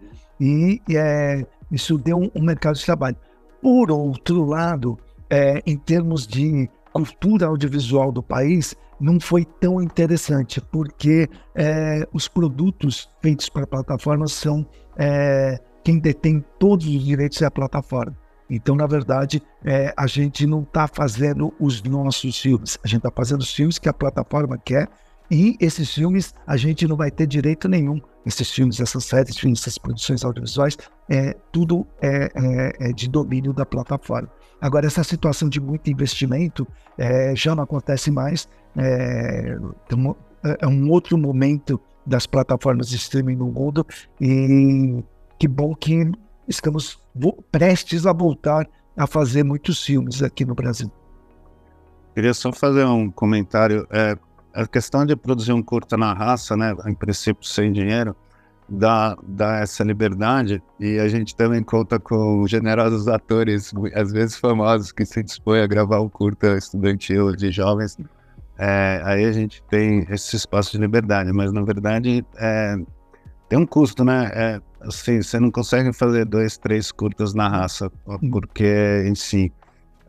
E 0.42 0.82
é, 0.90 1.46
isso 1.72 1.96
deu 2.00 2.18
um, 2.18 2.32
um, 2.34 2.42
mercado 2.42 2.76
de 2.76 2.84
trabalho. 2.84 3.16
Por 3.62 3.92
outro 3.92 4.44
lado, 4.46 4.98
é, 5.30 5.62
em 5.64 5.78
termos 5.78 6.26
de 6.26 6.68
cultura 6.92 7.46
audiovisual 7.46 8.12
do 8.12 8.24
país, 8.24 8.76
não 9.00 9.20
foi 9.20 9.46
tão 9.46 9.80
interessante, 9.80 10.60
porque 10.60 11.30
é, 11.54 12.08
os 12.12 12.28
produtos 12.28 13.10
feitos 13.22 13.48
para 13.48 13.68
plataformas 13.68 14.32
são 14.32 14.66
é, 14.98 15.60
quem 15.84 16.00
detém 16.00 16.44
todos 16.58 16.88
os 16.88 17.06
direitos 17.06 17.40
é 17.44 17.46
a 17.46 17.52
plataforma. 17.52 18.18
Então, 18.50 18.76
na 18.76 18.86
verdade, 18.86 19.42
é, 19.64 19.94
a 19.98 20.08
gente 20.08 20.46
não 20.46 20.62
está 20.62 20.88
fazendo 20.88 21.54
os 21.60 21.82
nossos 21.84 22.40
filmes, 22.40 22.78
a 22.84 22.88
gente 22.88 23.00
está 23.00 23.12
fazendo 23.12 23.42
os 23.42 23.54
filmes 23.54 23.80
que 23.80 23.90
a 23.90 23.94
plataforma 23.94 24.58
quer 24.58 24.88
e 25.30 25.58
esses 25.60 25.94
filmes 25.94 26.34
a 26.46 26.56
gente 26.56 26.88
não 26.88 26.96
vai 26.96 27.10
ter 27.10 27.26
direito 27.26 27.68
nenhum. 27.68 28.00
Esses 28.26 28.50
filmes, 28.52 28.80
essas 28.80 29.06
séries, 29.06 29.38
essas 29.44 29.78
produções 29.78 30.24
audiovisuais, 30.24 30.78
é, 31.10 31.36
tudo 31.52 31.86
é, 32.02 32.30
é, 32.36 32.90
é 32.90 32.94
de 32.94 33.10
domínio 33.10 33.54
da 33.54 33.66
plataforma. 33.66 34.30
Agora, 34.62 34.88
essa 34.88 35.04
situação 35.04 35.50
de 35.50 35.60
muito 35.60 35.90
investimento 35.90 36.68
é, 36.98 37.36
já 37.36 37.56
não 37.56 37.64
acontece 37.64 38.10
mais. 38.12 38.48
É, 38.76 39.58
é 40.60 40.68
um 40.68 40.90
outro 40.90 41.18
momento 41.18 41.80
das 42.06 42.26
plataformas 42.28 42.88
de 42.90 42.96
streaming 42.96 43.36
no 43.36 43.48
mundo 43.48 43.86
e 44.22 45.04
que 45.40 45.48
bom 45.48 45.74
que 45.76 46.12
estamos 46.48 47.00
prestes 47.52 48.06
a 48.06 48.14
voltar 48.14 48.68
a 48.98 49.08
fazer 49.08 49.44
muitos 49.44 49.84
filmes 49.84 50.22
aqui 50.22 50.46
no 50.46 50.56
Brasil. 50.56 50.92
Queria 52.14 52.34
só 52.34 52.52
fazer 52.52 52.86
um 52.86 53.12
comentário. 53.12 53.86
É, 53.92 54.18
a 54.54 54.66
questão 54.66 55.06
de 55.06 55.16
produzir 55.16 55.52
um 55.52 55.62
curta 55.62 55.98
na 55.98 56.14
raça, 56.14 56.56
né, 56.56 56.74
em 56.86 56.94
princípio 56.94 57.46
sem 57.46 57.74
dinheiro, 57.74 58.16
dá, 58.70 59.18
dá 59.22 59.58
essa 59.58 59.84
liberdade 59.84 60.64
e 60.80 60.98
a 60.98 61.08
gente 61.08 61.36
também 61.36 61.62
conta 61.62 62.00
com 62.00 62.48
generosos 62.48 63.08
atores, 63.08 63.74
às 63.94 64.12
vezes 64.12 64.38
famosos, 64.38 64.92
que 64.92 65.06
se 65.06 65.22
dispõem 65.22 65.62
a 65.62 65.68
gravar 65.68 66.00
um 66.00 66.10
curta 66.10 66.58
estudantil 66.58 67.36
de 67.36 67.52
jovens. 67.52 67.98
É, 68.58 69.02
aí 69.04 69.26
a 69.26 69.32
gente 69.34 69.62
tem 69.70 70.06
esse 70.10 70.38
espaço 70.38 70.72
de 70.72 70.78
liberdade, 70.78 71.34
mas 71.34 71.52
na 71.52 71.62
verdade 71.62 72.26
é, 72.38 72.78
tem 73.50 73.60
um 73.60 73.66
custo, 73.66 74.04
né? 74.04 74.32
É, 74.34 74.62
assim, 74.82 75.22
você 75.22 75.40
não 75.40 75.52
consegue 75.52 75.94
fazer 75.94 76.26
dois, 76.26 76.58
três 76.58 76.92
curtas 76.92 77.34
na 77.34 77.48
raça, 77.48 77.92
porque 78.32 79.04
em 79.08 79.16
si 79.16 79.52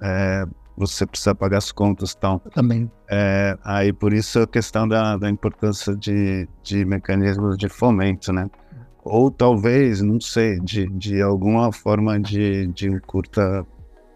é, 0.01 0.46
você 0.77 1.07
precisa 1.07 1.35
pagar 1.35 1.59
as 1.59 1.72
contas 1.72 2.12
e 2.12 2.18
tal. 2.18 2.40
Também. 2.55 2.90
É, 3.09 3.57
aí 3.64 3.92
por 3.92 4.12
isso 4.12 4.40
a 4.40 4.46
questão 4.46 4.87
da, 4.87 5.16
da 5.16 5.31
importância 5.31 5.96
de, 5.96 6.49
de 6.62 6.85
mecanismos 6.85 7.57
de 7.57 7.68
fomento, 7.68 8.33
né? 8.33 8.51
Ou 9.05 9.31
talvez, 9.31 10.03
não 10.03 10.20
sei, 10.20 10.59
de, 10.61 10.87
de 10.90 11.22
alguma 11.22 11.72
forma 11.72 12.18
de, 12.18 12.66
de 12.68 12.99
curta 13.01 13.64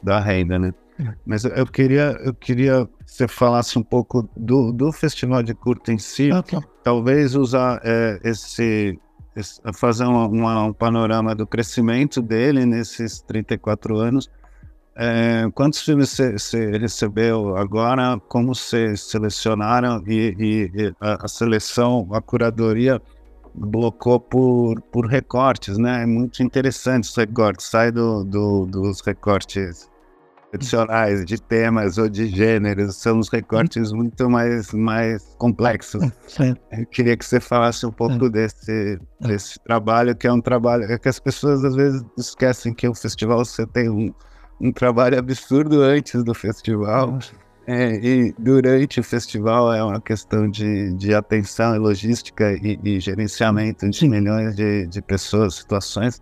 da 0.02 0.18
renda, 0.18 0.58
né? 0.58 0.74
É. 0.98 1.14
Mas 1.24 1.44
eu 1.44 1.66
queria, 1.66 2.16
eu 2.24 2.34
queria 2.34 2.86
que 3.06 3.12
você 3.12 3.28
falasse 3.28 3.78
um 3.78 3.82
pouco 3.82 4.28
do, 4.36 4.72
do 4.72 4.92
festival 4.92 5.42
de 5.42 5.54
curta 5.54 5.92
em 5.92 5.98
si. 5.98 6.32
Okay. 6.32 6.58
Talvez 6.82 7.34
usar 7.34 7.80
é, 7.84 8.20
esse, 8.24 8.98
fazer 9.74 10.04
uma, 10.04 10.64
um 10.64 10.72
panorama 10.72 11.34
do 11.34 11.46
crescimento 11.46 12.20
dele 12.20 12.66
nesses 12.66 13.20
34 13.22 13.96
anos 13.96 14.28
é, 15.02 15.48
quantos 15.54 15.80
filmes 15.80 16.10
você 16.10 16.76
recebeu 16.76 17.56
agora? 17.56 18.20
Como 18.28 18.54
você 18.54 18.96
selecionaram 18.96 20.02
e, 20.06 20.36
e, 20.38 20.70
e 20.74 20.94
a, 21.00 21.24
a, 21.24 21.28
seleção, 21.28 22.08
a 22.12 22.20
curadoria 22.20 23.00
blocou 23.54 24.20
por, 24.20 24.80
por 24.92 25.06
recortes, 25.06 25.78
né? 25.78 26.02
É 26.02 26.06
muito 26.06 26.42
interessante 26.42 27.04
os 27.04 27.16
recortes, 27.16 27.66
sai 27.66 27.90
do, 27.90 28.24
do, 28.24 28.66
dos 28.66 29.00
recortes 29.00 29.88
tradicionais 30.50 31.24
de 31.24 31.40
temas 31.40 31.98
ou 31.98 32.08
de 32.08 32.26
gêneros, 32.26 32.96
são 32.96 33.18
os 33.18 33.28
recortes 33.28 33.92
muito 33.92 34.28
mais, 34.28 34.72
mais 34.72 35.22
complexos. 35.38 36.02
Eu 36.72 36.86
queria 36.86 37.16
que 37.16 37.24
você 37.24 37.40
falasse 37.40 37.86
um 37.86 37.92
pouco 37.92 38.28
desse, 38.28 38.98
desse 39.20 39.58
trabalho, 39.60 40.14
que 40.16 40.26
é 40.26 40.32
um 40.32 40.40
trabalho 40.40 40.84
é 40.84 40.98
que 40.98 41.08
as 41.08 41.20
pessoas 41.20 41.64
às 41.64 41.74
vezes 41.74 42.04
esquecem 42.18 42.74
que 42.74 42.88
o 42.88 42.94
festival 42.94 43.44
você 43.44 43.66
tem 43.66 43.88
um 43.88 44.12
um 44.60 44.70
trabalho 44.70 45.18
absurdo 45.18 45.80
antes 45.80 46.22
do 46.22 46.34
festival. 46.34 47.18
É, 47.66 47.94
e 47.94 48.34
durante 48.38 49.00
o 49.00 49.02
festival 49.02 49.72
é 49.72 49.82
uma 49.82 50.00
questão 50.00 50.50
de, 50.50 50.92
de 50.94 51.14
atenção 51.14 51.74
e 51.74 51.78
logística 51.78 52.52
e, 52.52 52.78
e 52.82 53.00
gerenciamento 53.00 53.88
de 53.88 53.96
Sim. 53.96 54.08
milhões 54.08 54.54
de, 54.56 54.86
de 54.86 55.00
pessoas, 55.00 55.54
situações. 55.54 56.20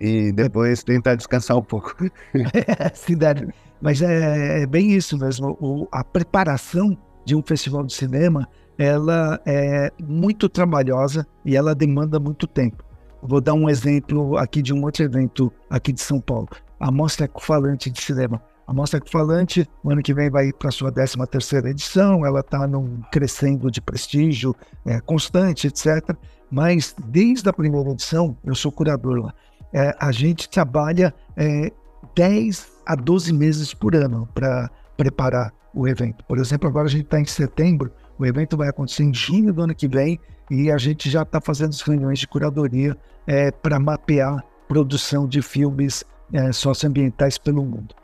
E 0.00 0.32
depois 0.32 0.82
tentar 0.82 1.14
descansar 1.14 1.56
um 1.56 1.62
pouco. 1.62 1.94
É, 2.34 2.94
cidade. 2.94 3.48
Mas 3.80 4.00
é, 4.00 4.62
é, 4.62 4.66
bem 4.66 4.92
isso 4.92 5.18
mesmo. 5.18 5.56
O, 5.60 5.86
a 5.92 6.02
preparação 6.02 6.96
de 7.24 7.34
um 7.36 7.42
festival 7.42 7.84
de 7.84 7.92
cinema 7.92 8.48
ela 8.78 9.38
é 9.44 9.92
muito 10.02 10.48
trabalhosa 10.48 11.26
e 11.44 11.54
ela 11.54 11.74
demanda 11.74 12.18
muito 12.18 12.46
tempo. 12.46 12.82
Vou 13.22 13.40
dar 13.40 13.52
um 13.52 13.68
exemplo 13.68 14.38
aqui 14.38 14.62
de 14.62 14.72
um 14.72 14.82
outro 14.82 15.04
evento 15.04 15.52
aqui 15.68 15.92
de 15.92 16.00
São 16.00 16.18
Paulo 16.18 16.48
a 16.80 16.90
Mostra 16.90 17.26
Ecofalante 17.26 17.90
de 17.90 18.00
Cinema. 18.00 18.42
A 18.66 18.72
Mostra 18.72 18.98
Ecofalante, 18.98 19.68
o 19.84 19.90
ano 19.90 20.02
que 20.02 20.14
vem, 20.14 20.30
vai 20.30 20.50
para 20.52 20.70
sua 20.70 20.90
13 20.90 21.18
terceira 21.30 21.68
edição, 21.68 22.24
ela 22.24 22.40
está 22.40 22.66
num 22.66 23.02
crescendo 23.12 23.70
de 23.70 23.80
prestígio 23.80 24.56
é, 24.86 24.98
constante, 25.00 25.66
etc. 25.66 26.16
Mas, 26.50 26.94
desde 27.06 27.48
a 27.48 27.52
primeira 27.52 27.90
edição, 27.90 28.36
eu 28.44 28.54
sou 28.54 28.72
curador 28.72 29.20
lá, 29.20 29.34
é, 29.72 29.94
a 29.98 30.12
gente 30.12 30.48
trabalha 30.48 31.14
é, 31.36 31.72
10 32.14 32.68
a 32.86 32.94
12 32.94 33.32
meses 33.32 33.74
por 33.74 33.94
ano 33.94 34.28
para 34.34 34.70
preparar 34.96 35.52
o 35.74 35.86
evento. 35.86 36.24
Por 36.24 36.38
exemplo, 36.38 36.68
agora 36.68 36.86
a 36.86 36.90
gente 36.90 37.04
está 37.04 37.20
em 37.20 37.24
setembro, 37.24 37.92
o 38.18 38.26
evento 38.26 38.56
vai 38.56 38.68
acontecer 38.68 39.04
em 39.04 39.14
junho 39.14 39.52
do 39.52 39.62
ano 39.62 39.74
que 39.74 39.88
vem 39.88 40.18
e 40.50 40.70
a 40.70 40.76
gente 40.76 41.08
já 41.08 41.22
está 41.22 41.40
fazendo 41.40 41.70
as 41.70 41.80
reuniões 41.80 42.18
de 42.18 42.26
curadoria 42.26 42.96
é, 43.26 43.50
para 43.50 43.78
mapear 43.78 44.44
produção 44.68 45.26
de 45.26 45.40
filmes 45.40 46.04
é, 46.32 46.52
socioambientais 46.52 47.38
pelo 47.38 47.64
mundo. 47.64 47.94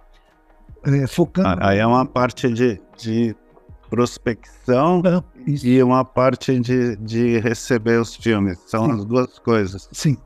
É, 0.84 1.06
focando... 1.06 1.48
Ah, 1.48 1.70
aí 1.70 1.78
é 1.78 1.86
uma 1.86 2.06
parte 2.06 2.48
de, 2.52 2.80
de 2.96 3.34
prospecção 3.90 5.02
ah, 5.04 5.22
e 5.46 5.82
uma 5.82 6.04
parte 6.04 6.58
de, 6.60 6.96
de 6.96 7.38
receber 7.40 8.00
os 8.00 8.14
filmes. 8.14 8.58
São 8.66 8.86
Sim. 8.86 8.92
as 8.92 9.04
duas 9.04 9.38
coisas. 9.38 9.88
Sim. 9.92 10.16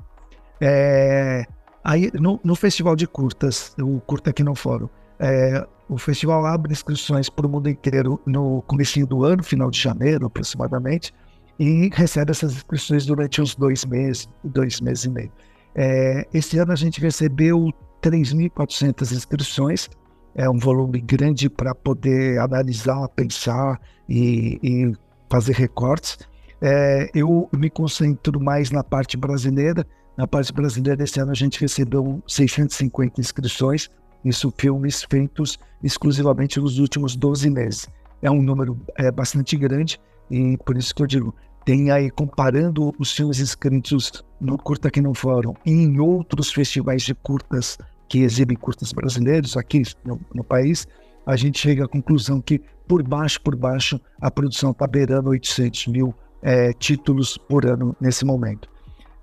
É, 0.61 1.45
aí, 1.83 2.11
no, 2.15 2.39
no, 2.45 2.55
Festival 2.55 2.95
de 2.95 3.07
Curtas, 3.07 3.75
o 3.81 4.01
Curta 4.01 4.31
Aqui 4.31 4.43
no 4.43 4.55
Fórum, 4.55 4.89
é, 5.19 5.67
o 5.89 5.99
festival 5.99 6.47
abre 6.47 6.73
inscrições 6.73 7.29
para 7.29 7.47
o 7.47 7.51
mundo 7.51 7.69
inteiro 7.69 8.21
no 8.25 8.63
começo 8.63 9.05
do 9.07 9.25
ano, 9.25 9.43
final 9.43 9.71
de 9.71 9.81
janeiro 9.81 10.27
aproximadamente, 10.27 11.13
e 11.59 11.91
recebe 11.93 12.31
essas 12.31 12.53
inscrições 12.53 13.05
durante 13.05 13.43
uns 13.43 13.55
dois 13.55 13.85
meses, 13.85 14.29
dois 14.45 14.81
meses 14.81 15.05
e 15.05 15.11
meio. 15.11 15.33
É, 15.75 16.27
esse 16.33 16.59
ano 16.59 16.73
a 16.73 16.77
gente 16.77 17.01
recebeu 17.01 17.71
3.400 18.03 19.13
inscrições, 19.13 19.89
é 20.35 20.49
um 20.49 20.59
volume 20.59 21.01
grande 21.01 21.51
para 21.51 21.75
poder 21.75 22.39
analisar, 22.39 23.09
pensar 23.09 23.79
e, 24.09 24.59
e 24.63 24.93
fazer 25.29 25.55
recortes. 25.55 26.19
É, 26.63 27.11
eu 27.15 27.49
me 27.53 27.69
concentro 27.69 28.41
mais 28.41 28.71
na 28.71 28.85
parte 28.85 29.17
brasileira. 29.17 29.87
Na 30.21 30.27
parte 30.27 30.53
brasileira, 30.53 31.03
esse 31.03 31.19
ano 31.19 31.31
a 31.31 31.35
gente 31.35 31.59
recebeu 31.59 32.23
650 32.27 33.19
inscrições, 33.19 33.89
isso 34.23 34.53
filmes 34.55 35.03
feitos 35.11 35.59
exclusivamente 35.83 36.61
nos 36.61 36.79
últimos 36.79 37.17
12 37.17 37.49
meses. 37.49 37.89
É 38.21 38.31
um 38.31 38.43
número 38.43 38.79
é, 38.99 39.11
bastante 39.11 39.57
grande 39.57 39.99
e 40.31 40.59
por 40.59 40.77
isso 40.77 40.95
que 40.95 41.01
eu 41.01 41.07
digo, 41.07 41.35
tem 41.65 41.91
aí, 41.91 42.11
comparando 42.11 42.95
os 42.99 43.13
filmes 43.13 43.41
inscritos 43.41 44.23
no 44.39 44.59
Curta 44.59 44.89
Aqui 44.89 45.01
no 45.01 45.15
Fórum 45.15 45.55
e 45.65 45.71
em 45.71 45.99
outros 45.99 46.53
festivais 46.53 47.03
de 47.03 47.15
curtas 47.15 47.79
que 48.07 48.19
exibem 48.19 48.59
curtas 48.59 48.93
brasileiros 48.93 49.57
aqui 49.57 49.85
no, 50.05 50.21
no 50.35 50.45
país, 50.45 50.87
a 51.25 51.35
gente 51.35 51.59
chega 51.59 51.87
à 51.87 51.89
conclusão 51.89 52.43
que, 52.43 52.61
por 52.87 53.03
baixo, 53.03 53.41
por 53.41 53.57
baixo, 53.57 53.99
a 54.21 54.31
produção 54.31 54.73
está 54.73 54.87
beirando 54.87 55.31
800 55.31 55.87
mil 55.87 56.15
é, 56.43 56.75
títulos 56.75 57.39
por 57.39 57.65
ano 57.65 57.97
nesse 57.99 58.23
momento. 58.27 58.69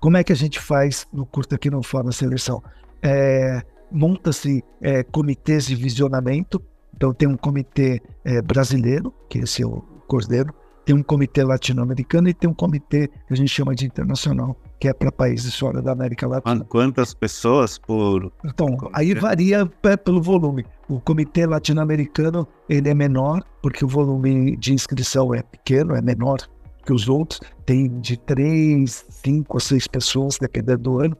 Como 0.00 0.16
é 0.16 0.24
que 0.24 0.32
a 0.32 0.36
gente 0.36 0.60
faz 0.60 1.06
no 1.12 1.26
Curta 1.26 1.56
Aqui 1.56 1.70
no 1.70 1.82
Fórum 1.82 2.08
a 2.08 2.12
seleção? 2.12 2.62
É, 3.02 3.62
Monta-se 3.90 4.62
é, 4.82 5.02
comitês 5.02 5.66
de 5.66 5.74
visionamento, 5.74 6.62
então 6.94 7.12
tem 7.12 7.26
um 7.26 7.36
comitê 7.36 8.02
é, 8.24 8.42
brasileiro, 8.42 9.14
que 9.28 9.38
esse 9.38 9.62
é 9.62 9.66
o 9.66 9.80
Cordeiro, 10.06 10.52
tem 10.84 10.94
um 10.94 11.02
comitê 11.02 11.42
latino-americano 11.42 12.28
e 12.28 12.34
tem 12.34 12.48
um 12.48 12.54
comitê 12.54 13.08
que 13.08 13.32
a 13.32 13.36
gente 13.36 13.48
chama 13.48 13.74
de 13.74 13.86
internacional, 13.86 14.56
que 14.78 14.88
é 14.88 14.92
para 14.92 15.12
países 15.12 15.54
fora 15.58 15.82
da 15.82 15.92
América 15.92 16.26
Latina. 16.26 16.64
Quantas 16.64 17.12
pessoas 17.12 17.78
por. 17.78 18.32
Então, 18.44 18.76
aí 18.92 19.12
varia 19.14 19.66
pelo 20.04 20.22
volume. 20.22 20.64
O 20.88 21.00
comitê 21.00 21.46
latino-americano 21.46 22.46
ele 22.68 22.88
é 22.88 22.94
menor, 22.94 23.42
porque 23.62 23.84
o 23.84 23.88
volume 23.88 24.56
de 24.56 24.72
inscrição 24.72 25.34
é 25.34 25.42
pequeno, 25.42 25.94
é 25.94 26.00
menor 26.00 26.38
que 26.88 26.92
os 26.94 27.06
outros, 27.06 27.38
tem 27.66 28.00
de 28.00 28.16
três, 28.16 29.04
cinco 29.10 29.58
ou 29.58 29.60
seis 29.60 29.86
pessoas, 29.86 30.38
dependendo 30.40 30.84
do 30.84 31.00
ano. 31.00 31.14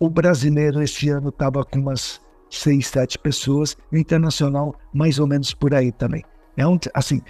O 0.00 0.10
brasileiro 0.10 0.82
esse 0.82 1.10
ano 1.10 1.28
estava 1.28 1.64
com 1.64 1.78
umas 1.78 2.20
seis, 2.50 2.88
sete 2.88 3.16
pessoas, 3.16 3.76
o 3.92 3.96
internacional 3.96 4.74
mais 4.92 5.20
ou 5.20 5.28
menos 5.28 5.54
por 5.54 5.72
aí 5.74 5.92
também. 5.92 6.24
É 6.56 6.66
um, 6.66 6.76
assim, 6.92 7.22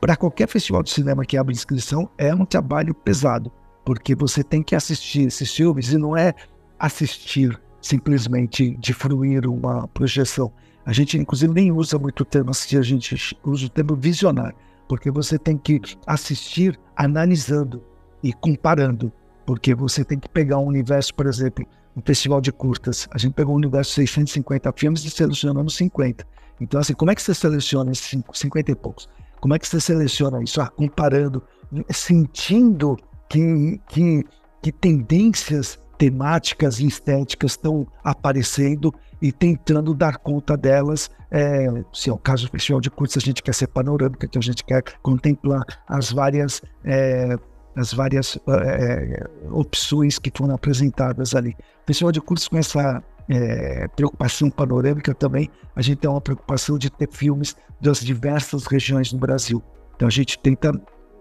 para 0.00 0.14
qualquer 0.14 0.46
festival 0.46 0.84
de 0.84 0.90
cinema 0.90 1.24
que 1.24 1.36
abre 1.36 1.52
inscrição, 1.52 2.08
é 2.16 2.32
um 2.32 2.44
trabalho 2.44 2.94
pesado, 2.94 3.50
porque 3.84 4.14
você 4.14 4.44
tem 4.44 4.62
que 4.62 4.76
assistir 4.76 5.26
esses 5.26 5.52
filmes 5.52 5.92
e 5.92 5.98
não 5.98 6.16
é 6.16 6.32
assistir 6.78 7.60
simplesmente 7.80 8.76
de 8.76 8.92
fruir 8.92 9.48
uma 9.48 9.88
projeção. 9.88 10.52
A 10.86 10.92
gente, 10.92 11.18
inclusive, 11.18 11.52
nem 11.52 11.72
usa 11.72 11.98
muito 11.98 12.20
o 12.20 12.24
termo 12.24 12.50
assistir, 12.50 12.78
a 12.78 12.82
gente 12.82 13.36
usa 13.44 13.66
o 13.66 13.68
termo 13.68 13.96
visionar, 13.96 14.54
porque 14.88 15.10
você 15.10 15.38
tem 15.38 15.56
que 15.56 15.80
assistir 16.06 16.78
analisando 16.96 17.82
e 18.22 18.32
comparando, 18.32 19.12
porque 19.46 19.74
você 19.74 20.04
tem 20.04 20.18
que 20.18 20.28
pegar 20.28 20.58
um 20.58 20.66
universo, 20.66 21.14
por 21.14 21.26
exemplo, 21.26 21.66
um 21.96 22.02
festival 22.02 22.40
de 22.40 22.52
curtas. 22.52 23.08
A 23.10 23.18
gente 23.18 23.34
pegou 23.34 23.54
um 23.54 23.58
universo 23.58 23.90
de 23.90 24.06
650 24.06 24.72
filmes 24.76 25.04
e 25.04 25.10
selecionamos 25.10 25.76
50. 25.76 26.26
Então, 26.60 26.80
assim, 26.80 26.94
como 26.94 27.10
é 27.10 27.14
que 27.14 27.22
você 27.22 27.34
seleciona 27.34 27.90
esses 27.90 28.22
50 28.32 28.70
e 28.70 28.74
poucos? 28.74 29.08
Como 29.40 29.54
é 29.54 29.58
que 29.58 29.66
você 29.66 29.80
seleciona 29.80 30.42
isso? 30.42 30.60
Ah, 30.60 30.68
comparando, 30.68 31.42
sentindo 31.90 32.96
que, 33.28 33.80
que, 33.88 34.24
que 34.62 34.70
tendências 34.70 35.78
temáticas 36.02 36.80
e 36.80 36.86
estéticas 36.88 37.52
estão 37.52 37.86
aparecendo 38.02 38.92
e 39.20 39.30
tentando 39.30 39.94
dar 39.94 40.16
conta 40.16 40.56
delas. 40.56 41.08
É, 41.30 41.68
se 41.92 42.10
é 42.10 42.12
o 42.12 42.18
caso 42.18 42.46
do 42.46 42.50
Festival 42.50 42.80
de 42.80 42.90
Cursos, 42.90 43.22
a 43.22 43.24
gente 43.24 43.40
quer 43.40 43.54
ser 43.54 43.68
panorâmica, 43.68 44.26
então 44.26 44.40
a 44.40 44.42
gente 44.42 44.64
quer 44.64 44.82
contemplar 45.00 45.64
as 45.86 46.10
várias, 46.10 46.60
é, 46.84 47.36
as 47.76 47.92
várias 47.92 48.36
é, 48.48 49.28
opções 49.52 50.18
que 50.18 50.32
foram 50.36 50.56
apresentadas 50.56 51.36
ali. 51.36 51.50
O 51.84 51.86
Festival 51.86 52.10
de 52.10 52.20
Cursos 52.20 52.48
com 52.48 52.58
essa 52.58 53.00
é, 53.28 53.86
preocupação 53.94 54.50
panorâmica 54.50 55.14
também, 55.14 55.48
a 55.76 55.82
gente 55.82 55.98
tem 55.98 56.10
uma 56.10 56.20
preocupação 56.20 56.76
de 56.78 56.90
ter 56.90 57.08
filmes 57.12 57.54
das 57.80 58.00
diversas 58.00 58.66
regiões 58.66 59.12
do 59.12 59.18
Brasil. 59.18 59.62
Então 59.94 60.08
a 60.08 60.10
gente 60.10 60.36
tenta, 60.36 60.72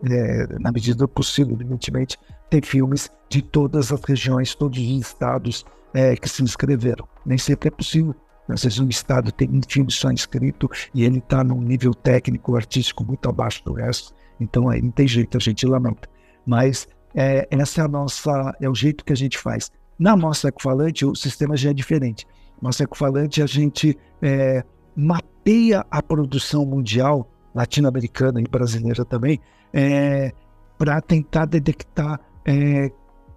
é, 0.09 0.59
na 0.59 0.71
medida 0.71 0.99
do 0.99 1.07
possível, 1.07 1.53
evidentemente, 1.53 2.17
ter 2.49 2.65
filmes 2.65 3.09
de 3.29 3.41
todas 3.41 3.91
as 3.91 4.01
regiões, 4.03 4.55
todos 4.55 4.77
os 4.79 5.01
estados 5.01 5.65
é, 5.93 6.15
que 6.15 6.27
se 6.27 6.43
inscreveram. 6.43 7.07
Nem 7.25 7.37
sempre 7.37 7.67
é 7.67 7.71
possível. 7.71 8.15
Às 8.47 8.63
vezes 8.63 8.79
um 8.79 8.89
estado 8.89 9.31
tem 9.31 9.49
um 9.49 9.61
filme 9.67 9.91
só 9.91 10.11
inscrito 10.11 10.69
e 10.93 11.05
ele 11.05 11.19
está 11.19 11.43
num 11.43 11.61
nível 11.61 11.93
técnico, 11.93 12.55
artístico 12.55 13.03
muito 13.03 13.29
abaixo 13.29 13.63
do 13.63 13.73
resto. 13.73 14.13
Então 14.39 14.69
aí 14.69 14.81
não 14.81 14.91
tem 14.91 15.07
jeito, 15.07 15.37
a 15.37 15.39
gente 15.39 15.65
lamenta. 15.65 16.09
Mas 16.45 16.87
é, 17.15 17.47
essa 17.49 17.81
é 17.81 17.85
a 17.85 17.87
nossa, 17.87 18.55
é 18.59 18.69
o 18.69 18.75
jeito 18.75 19.05
que 19.05 19.13
a 19.13 19.15
gente 19.15 19.37
faz. 19.37 19.71
Na 19.97 20.15
nossa 20.15 20.47
ecofalante, 20.47 21.05
o 21.05 21.15
sistema 21.15 21.55
já 21.55 21.69
é 21.69 21.73
diferente. 21.73 22.25
Nossa 22.61 22.83
ecofalante, 22.83 23.41
a 23.41 23.45
gente 23.45 23.97
é, 24.21 24.63
mapeia 24.95 25.85
a 25.89 26.01
produção 26.01 26.65
mundial, 26.65 27.29
latino-americana 27.53 28.39
e 28.39 28.43
brasileira 28.43 29.03
também, 29.05 29.39
é, 29.73 30.31
para 30.77 30.99
tentar 31.01 31.45
detectar 31.45 32.19
é, 32.45 32.91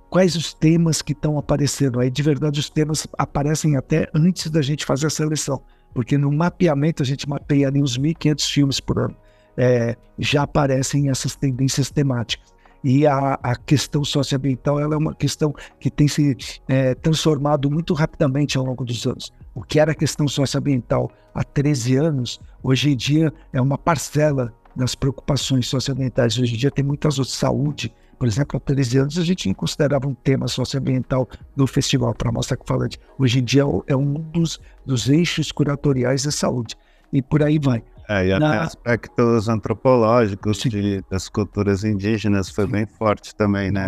quais 0.09 0.37
os 0.37 0.55
temas 0.55 1.03
que 1.03 1.13
estão 1.13 1.39
aparecendo. 1.39 2.01
Aí, 2.01 2.11
de 2.11 2.23
verdade, 2.23 2.61
os 2.61 2.71
temas 2.71 3.07
aparecem 3.19 3.77
até 3.77 4.09
antes 4.15 4.51
da 4.51 4.63
gente 4.63 4.85
fazer 4.85 5.09
a 5.09 5.11
seleção, 5.11 5.61
porque 5.93 6.17
no 6.17 6.31
mapeamento 6.33 7.03
a 7.03 7.07
gente 7.07 7.29
mapeia 7.29 7.69
ali 7.69 7.83
uns 7.83 7.99
1.500 7.99 8.53
filmes 8.53 8.81
por 8.81 8.99
ano. 8.99 9.17
É, 9.57 9.97
já 10.19 10.43
aparecem 10.43 11.11
essas 11.11 11.37
tendências 11.37 11.91
temáticas. 11.91 12.55
E 12.83 13.07
a, 13.07 13.39
a 13.43 13.57
questão 13.57 14.05
socioambiental 14.05 14.79
ela 14.79 14.95
é 14.95 14.99
uma 14.99 15.15
questão 15.15 15.55
que 15.81 15.91
tem 15.91 16.07
se 16.07 16.37
é, 16.69 16.95
transformado 16.95 17.71
muito 17.71 17.95
rapidamente 17.95 18.59
ao 18.59 18.65
longo 18.65 18.85
dos 18.85 19.07
anos. 19.07 19.33
O 19.55 19.63
que 19.63 19.79
era 19.79 19.93
a 19.93 19.95
questão 19.95 20.27
socioambiental 20.27 21.11
há 21.35 21.45
13 21.45 21.97
anos, 21.97 22.41
hoje 22.63 22.91
em 22.91 22.97
dia 22.97 23.33
é 23.53 23.61
uma 23.61 23.79
parcela 23.79 24.53
das 24.75 24.95
preocupações 24.95 25.69
socioambientais. 25.69 26.39
Hoje 26.39 26.55
em 26.55 26.59
dia 26.59 26.71
tem 26.71 26.85
muitas 26.85 27.19
outras, 27.19 27.37
saúde, 27.37 27.95
por 28.19 28.29
exemplo, 28.29 28.57
há 28.57 28.61
13 28.61 28.99
anos 28.99 29.19
a 29.19 29.25
gente 29.25 29.53
considerava 29.55 30.07
um 30.07 30.15
tema 30.15 30.49
socioambiental 30.49 31.29
no 31.57 31.67
festival 31.67 32.15
para 32.15 32.31
a 32.31 32.33
Mostra 32.33 32.59
Falante. 32.65 32.99
Hoje 33.19 33.41
em 33.41 33.45
dia 33.45 33.63
é 33.87 33.97
um 33.97 34.15
dos, 34.15 34.61
dos 34.85 35.09
eixos 35.09 35.53
curatoriais 35.53 36.25
da 36.25 36.31
saúde. 36.31 36.77
E 37.13 37.23
por 37.23 37.43
aí 37.43 37.59
vai. 37.59 37.83
É, 38.09 38.27
e 38.27 38.33
até 38.33 38.45
Na... 38.45 38.63
aspectos 38.63 39.49
antropológicos 39.49 40.59
de, 40.59 41.03
das 41.11 41.29
culturas 41.29 41.85
indígenas 41.85 42.51
foi 42.51 42.67
bem 42.67 42.87
forte 42.87 43.35
também, 43.35 43.71
né? 43.71 43.87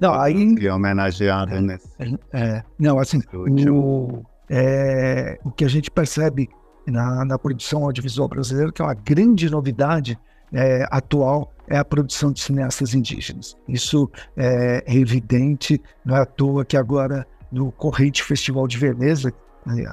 Não, 0.00 0.14
aí... 0.14 0.54
E 0.58 0.68
homenageado 0.68 1.54
é, 1.54 1.60
nesse. 1.60 1.88
É, 2.32 2.62
não, 2.78 2.98
assim, 2.98 3.20
o, 3.70 4.22
é, 4.48 5.38
o 5.44 5.50
que 5.50 5.64
a 5.64 5.68
gente 5.68 5.90
percebe 5.90 6.48
na, 6.86 7.24
na 7.24 7.38
produção 7.38 7.84
audiovisual 7.84 8.28
brasileira, 8.28 8.72
que 8.72 8.80
é 8.80 8.84
uma 8.84 8.94
grande 8.94 9.50
novidade 9.50 10.18
é, 10.52 10.86
atual, 10.90 11.52
é 11.66 11.76
a 11.76 11.84
produção 11.84 12.32
de 12.32 12.40
cineastas 12.40 12.94
indígenas. 12.94 13.56
Isso 13.68 14.10
é, 14.36 14.82
é 14.86 14.96
evidente, 14.96 15.80
não 16.04 16.16
é 16.16 16.20
à 16.20 16.26
toa 16.26 16.64
que 16.64 16.76
agora 16.76 17.26
no 17.52 17.70
Corrente 17.72 18.22
Festival 18.22 18.66
de 18.66 18.78
Veneza, 18.78 19.32
né, 19.66 19.84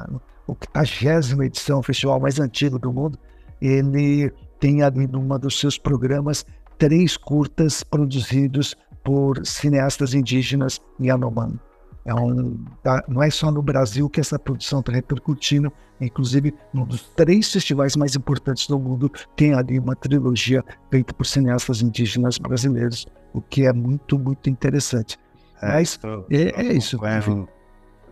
o 0.48 0.56
80 0.76 1.46
edição, 1.46 1.80
o 1.80 1.84
festival 1.84 2.20
mais 2.20 2.40
antigo 2.40 2.80
do 2.80 2.92
mundo, 2.94 3.18
ele 3.62 4.32
tem 4.60 4.82
ali 4.82 5.08
numa 5.08 5.38
dos 5.38 5.60
seus 5.60 5.78
programas 5.78 6.46
três 6.78 7.18
curtas 7.18 7.84
produzidos 7.84 8.76
por 9.04 9.46
cineastas 9.46 10.14
indígenas 10.14 10.82
Yanomami. 11.00 11.60
É 12.06 12.14
um, 12.14 12.64
tá, 12.84 13.04
não 13.08 13.24
é 13.24 13.32
só 13.32 13.52
no 13.52 13.64
Brasil 13.64 14.08
que 14.08 14.20
essa 14.20 14.38
produção 14.38 14.80
está 14.80 14.92
repercutindo, 14.92 15.74
inclusive 16.00 16.54
num 16.72 16.86
dos 16.86 17.02
três 17.16 17.52
festivais 17.52 17.96
mais 17.96 18.16
importantes 18.16 18.68
do 18.68 18.78
mundo 18.78 19.12
tem 19.36 19.56
ali 19.56 19.80
uma 19.80 19.96
trilogia 19.96 20.64
feita 20.92 21.14
por 21.16 21.26
cineastas 21.26 21.82
indígenas 21.82 22.38
brasileiros, 22.38 23.08
o 23.34 23.42
que 23.42 23.66
é 23.66 23.74
muito, 23.74 24.20
muito 24.20 24.52
interessante. 24.52 25.18
É, 25.64 25.68
Mas 25.68 26.00
é, 26.30 26.62
é 26.62 26.74
isso. 26.74 26.98
Acompanho, 26.98 27.50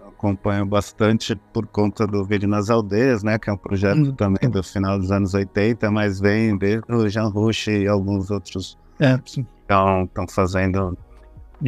acompanho 0.07 0.65
bastante 0.65 1.35
por 1.53 1.67
conta 1.67 2.07
do 2.07 2.25
Vídeo 2.25 2.49
nas 2.49 2.71
Aldeias, 2.71 3.21
né, 3.21 3.37
que 3.37 3.47
é 3.47 3.53
um 3.53 3.57
projeto 3.57 4.09
hum, 4.09 4.15
também 4.15 4.49
do 4.49 4.63
final 4.63 4.97
dos 4.97 5.11
anos 5.11 5.35
80, 5.35 5.91
mas 5.91 6.19
vem 6.19 6.57
desde 6.57 6.91
o 6.91 7.07
Jean 7.07 7.27
Rush 7.27 7.67
e 7.67 7.87
alguns 7.87 8.31
outros 8.31 8.75
é, 8.99 9.19
estão 9.23 10.27
fazendo 10.27 10.97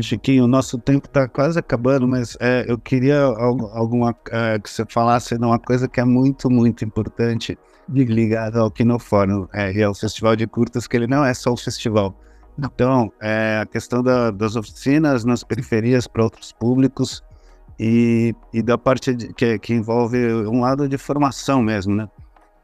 Chiquinho, 0.04 0.44
o 0.44 0.48
nosso 0.48 0.78
tempo 0.78 1.08
está 1.08 1.28
quase 1.28 1.58
acabando, 1.58 2.08
mas 2.08 2.38
é, 2.40 2.66
eu 2.68 2.78
queria 2.78 3.22
alguma 3.22 4.16
é, 4.30 4.60
que 4.60 4.70
você 4.70 4.86
falasse 4.90 5.38
de 5.38 5.46
uma 5.46 5.60
coisa 5.60 5.88
que 5.88 6.00
é 6.00 6.04
muito, 6.04 6.50
muito 6.50 6.84
importante 6.84 7.58
ligada 7.88 8.60
ao 8.60 8.72
Kinofórum, 8.72 9.48
é, 9.54 9.72
e 9.72 9.82
é 9.82 9.88
o 9.88 9.94
Festival 9.94 10.36
de 10.36 10.48
Curtas, 10.48 10.88
que 10.88 10.98
ele 10.98 11.08
não 11.08 11.24
é 11.24 11.34
só 11.34 11.54
o 11.54 11.58
festival. 11.58 12.16
Então, 12.58 13.12
é, 13.22 13.60
a 13.62 13.66
questão 13.66 14.02
da, 14.02 14.32
das 14.32 14.56
oficinas 14.56 15.26
nas 15.26 15.44
periferias 15.44 16.08
para 16.08 16.24
outros 16.24 16.52
públicos 16.54 17.24
e, 17.80 18.34
e 18.54 18.62
da 18.62 18.78
parte 18.78 19.14
de, 19.14 19.34
que, 19.34 19.60
que 19.60 19.74
envolve 19.74 20.18
um 20.46 20.62
lado 20.62 20.88
de 20.88 20.98
formação 20.98 21.62
mesmo, 21.62 21.96
né? 21.96 22.10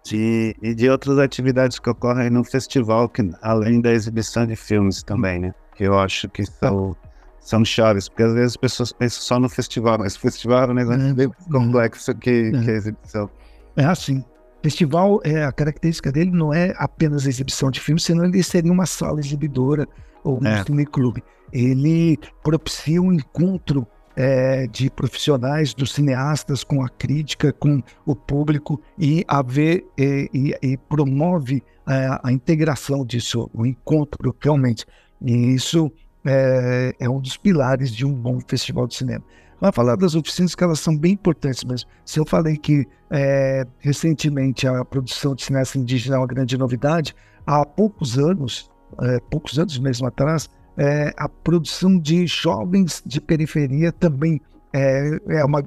De, 0.04 0.56
e 0.62 0.74
de 0.74 0.90
outras 0.90 1.20
atividades 1.20 1.78
que 1.78 1.90
ocorrem 1.90 2.30
no 2.30 2.44
festival, 2.44 3.08
que, 3.08 3.30
além 3.42 3.82
da 3.82 3.92
exibição 3.92 4.48
de 4.48 4.56
filmes 4.56 5.04
também, 5.04 5.40
né? 5.40 5.54
Que 5.76 5.84
eu 5.84 6.00
acho 6.00 6.28
que 6.30 6.46
são 6.46 6.96
são 7.42 7.66
chaves, 7.66 8.08
porque 8.08 8.24
às 8.24 8.34
vezes 8.34 8.52
as 8.52 8.58
pessoas 8.58 8.94
pensam 8.94 9.22
só 9.22 9.40
no 9.40 9.50
festival, 9.50 9.98
mas 9.98 10.16
o 10.16 10.20
festival 10.20 10.64
é 10.64 10.72
um 10.72 10.74
negócio 10.74 11.02
é, 11.02 11.14
bem 11.14 11.32
complexo 11.52 12.16
que, 12.16 12.30
é. 12.30 12.52
que 12.52 12.70
a 12.70 12.74
exibição. 12.74 13.30
É 13.76 13.86
assim. 13.86 14.24
Festival, 14.64 15.20
é, 15.24 15.44
a 15.44 15.52
característica 15.52 16.12
dele 16.12 16.30
não 16.30 16.54
é 16.54 16.72
apenas 16.78 17.26
a 17.26 17.30
exibição 17.30 17.72
de 17.72 17.80
filmes, 17.80 18.04
senão 18.04 18.26
ele 18.26 18.44
seria 18.44 18.72
uma 18.72 18.86
sala 18.86 19.20
exibidora 19.20 19.88
ou 20.24 20.40
um 20.40 20.48
é. 20.48 20.86
clube. 20.86 21.24
Ele 21.52 22.18
propicia 22.44 23.02
um 23.02 23.12
encontro 23.12 23.88
é, 24.16 24.68
de 24.68 24.90
profissionais, 24.92 25.74
dos 25.74 25.94
cineastas 25.94 26.64
com 26.64 26.84
a 26.84 26.90
crítica, 26.90 27.52
com 27.52 27.82
o 28.06 28.16
público 28.16 28.80
e, 29.00 29.26
a 29.28 29.42
ver, 29.42 29.84
e, 29.98 30.30
e, 30.32 30.74
e 30.74 30.78
promove 30.78 31.64
a, 31.84 31.96
é, 31.96 32.20
a 32.24 32.32
integração 32.32 33.04
disso, 33.04 33.50
o 33.52 33.66
encontro 33.66 34.36
realmente. 34.40 34.86
E 35.20 35.56
isso 35.56 35.92
é, 36.26 36.96
é, 37.00 37.10
um 37.10 37.20
dos 37.20 37.38
pilares 37.38 37.92
de 37.92 38.06
um 38.06 38.14
bom 38.14 38.40
festival 38.48 38.88
de 38.88 38.96
cinema. 38.96 39.24
Vamos 39.60 39.76
falar 39.76 39.96
das 39.96 40.16
oficinas 40.16 40.56
que 40.56 40.64
elas 40.64 40.80
são 40.80 40.98
bem 40.98 41.14
importantes 41.14 41.64
mesmo. 41.64 41.90
Se 42.04 42.20
eu 42.20 42.26
falei 42.26 42.58
que 42.58 42.88
é, 43.12 43.66
recentemente 43.80 44.68
a 44.68 44.84
produção 44.84 45.36
de 45.36 45.44
cineasta 45.44 45.78
indígena 45.78 46.16
é 46.16 46.20
uma 46.20 46.28
grande 46.28 46.58
novidade, 46.58 47.16
há 47.46 47.64
poucos 47.66 48.18
anos, 48.18 48.70
é, 49.02 49.20
poucos 49.30 49.60
anos 49.60 49.78
mesmo 49.78 50.08
atrás, 50.08 50.50
é, 50.78 51.14
a 51.18 51.30
produção 51.30 52.00
de 52.00 52.26
jovens 52.26 53.04
de 53.06 53.22
periferia 53.22 53.92
também 53.92 54.42
é, 54.74 55.20
é 55.28 55.46
uma 55.46 55.64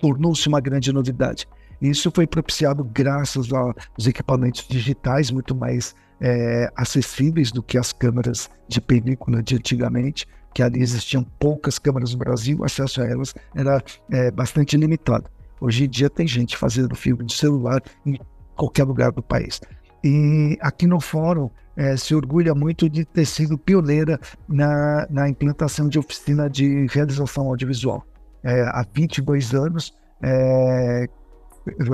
tornou-se 0.00 0.46
uma 0.48 0.60
grande 0.60 0.92
novidade. 0.92 1.48
Isso 1.80 2.12
foi 2.14 2.26
propiciado 2.26 2.84
graças 2.84 3.52
aos 3.52 4.06
equipamentos 4.06 4.66
digitais 4.68 5.30
muito 5.30 5.54
mais 5.54 5.94
é, 6.22 6.70
acessíveis 6.76 7.50
do 7.50 7.62
que 7.62 7.76
as 7.76 7.92
câmeras 7.92 8.48
de 8.68 8.80
película 8.80 9.42
de 9.42 9.56
antigamente, 9.56 10.26
que 10.54 10.62
ali 10.62 10.80
existiam 10.80 11.24
poucas 11.24 11.78
câmeras 11.78 12.12
no 12.12 12.18
Brasil, 12.18 12.58
o 12.60 12.64
acesso 12.64 13.02
a 13.02 13.06
elas 13.06 13.34
era 13.54 13.82
é, 14.10 14.30
bastante 14.30 14.76
limitado. 14.76 15.28
Hoje 15.60 15.84
em 15.84 15.88
dia 15.88 16.08
tem 16.08 16.26
gente 16.26 16.56
fazendo 16.56 16.94
filme 16.94 17.24
de 17.24 17.34
celular 17.34 17.82
em 18.06 18.18
qualquer 18.54 18.84
lugar 18.84 19.10
do 19.10 19.22
país. 19.22 19.60
E 20.04 20.56
aqui 20.60 20.86
no 20.86 21.00
fórum 21.00 21.50
é, 21.76 21.96
se 21.96 22.14
orgulha 22.14 22.54
muito 22.54 22.88
de 22.88 23.04
ter 23.04 23.24
sido 23.24 23.58
pioneira 23.58 24.20
na, 24.48 25.06
na 25.10 25.28
implantação 25.28 25.88
de 25.88 25.98
oficina 25.98 26.48
de 26.48 26.86
realização 26.86 27.48
audiovisual. 27.48 28.04
É, 28.44 28.62
há 28.62 28.84
22 28.92 29.54
anos, 29.54 29.94
é, 30.22 31.08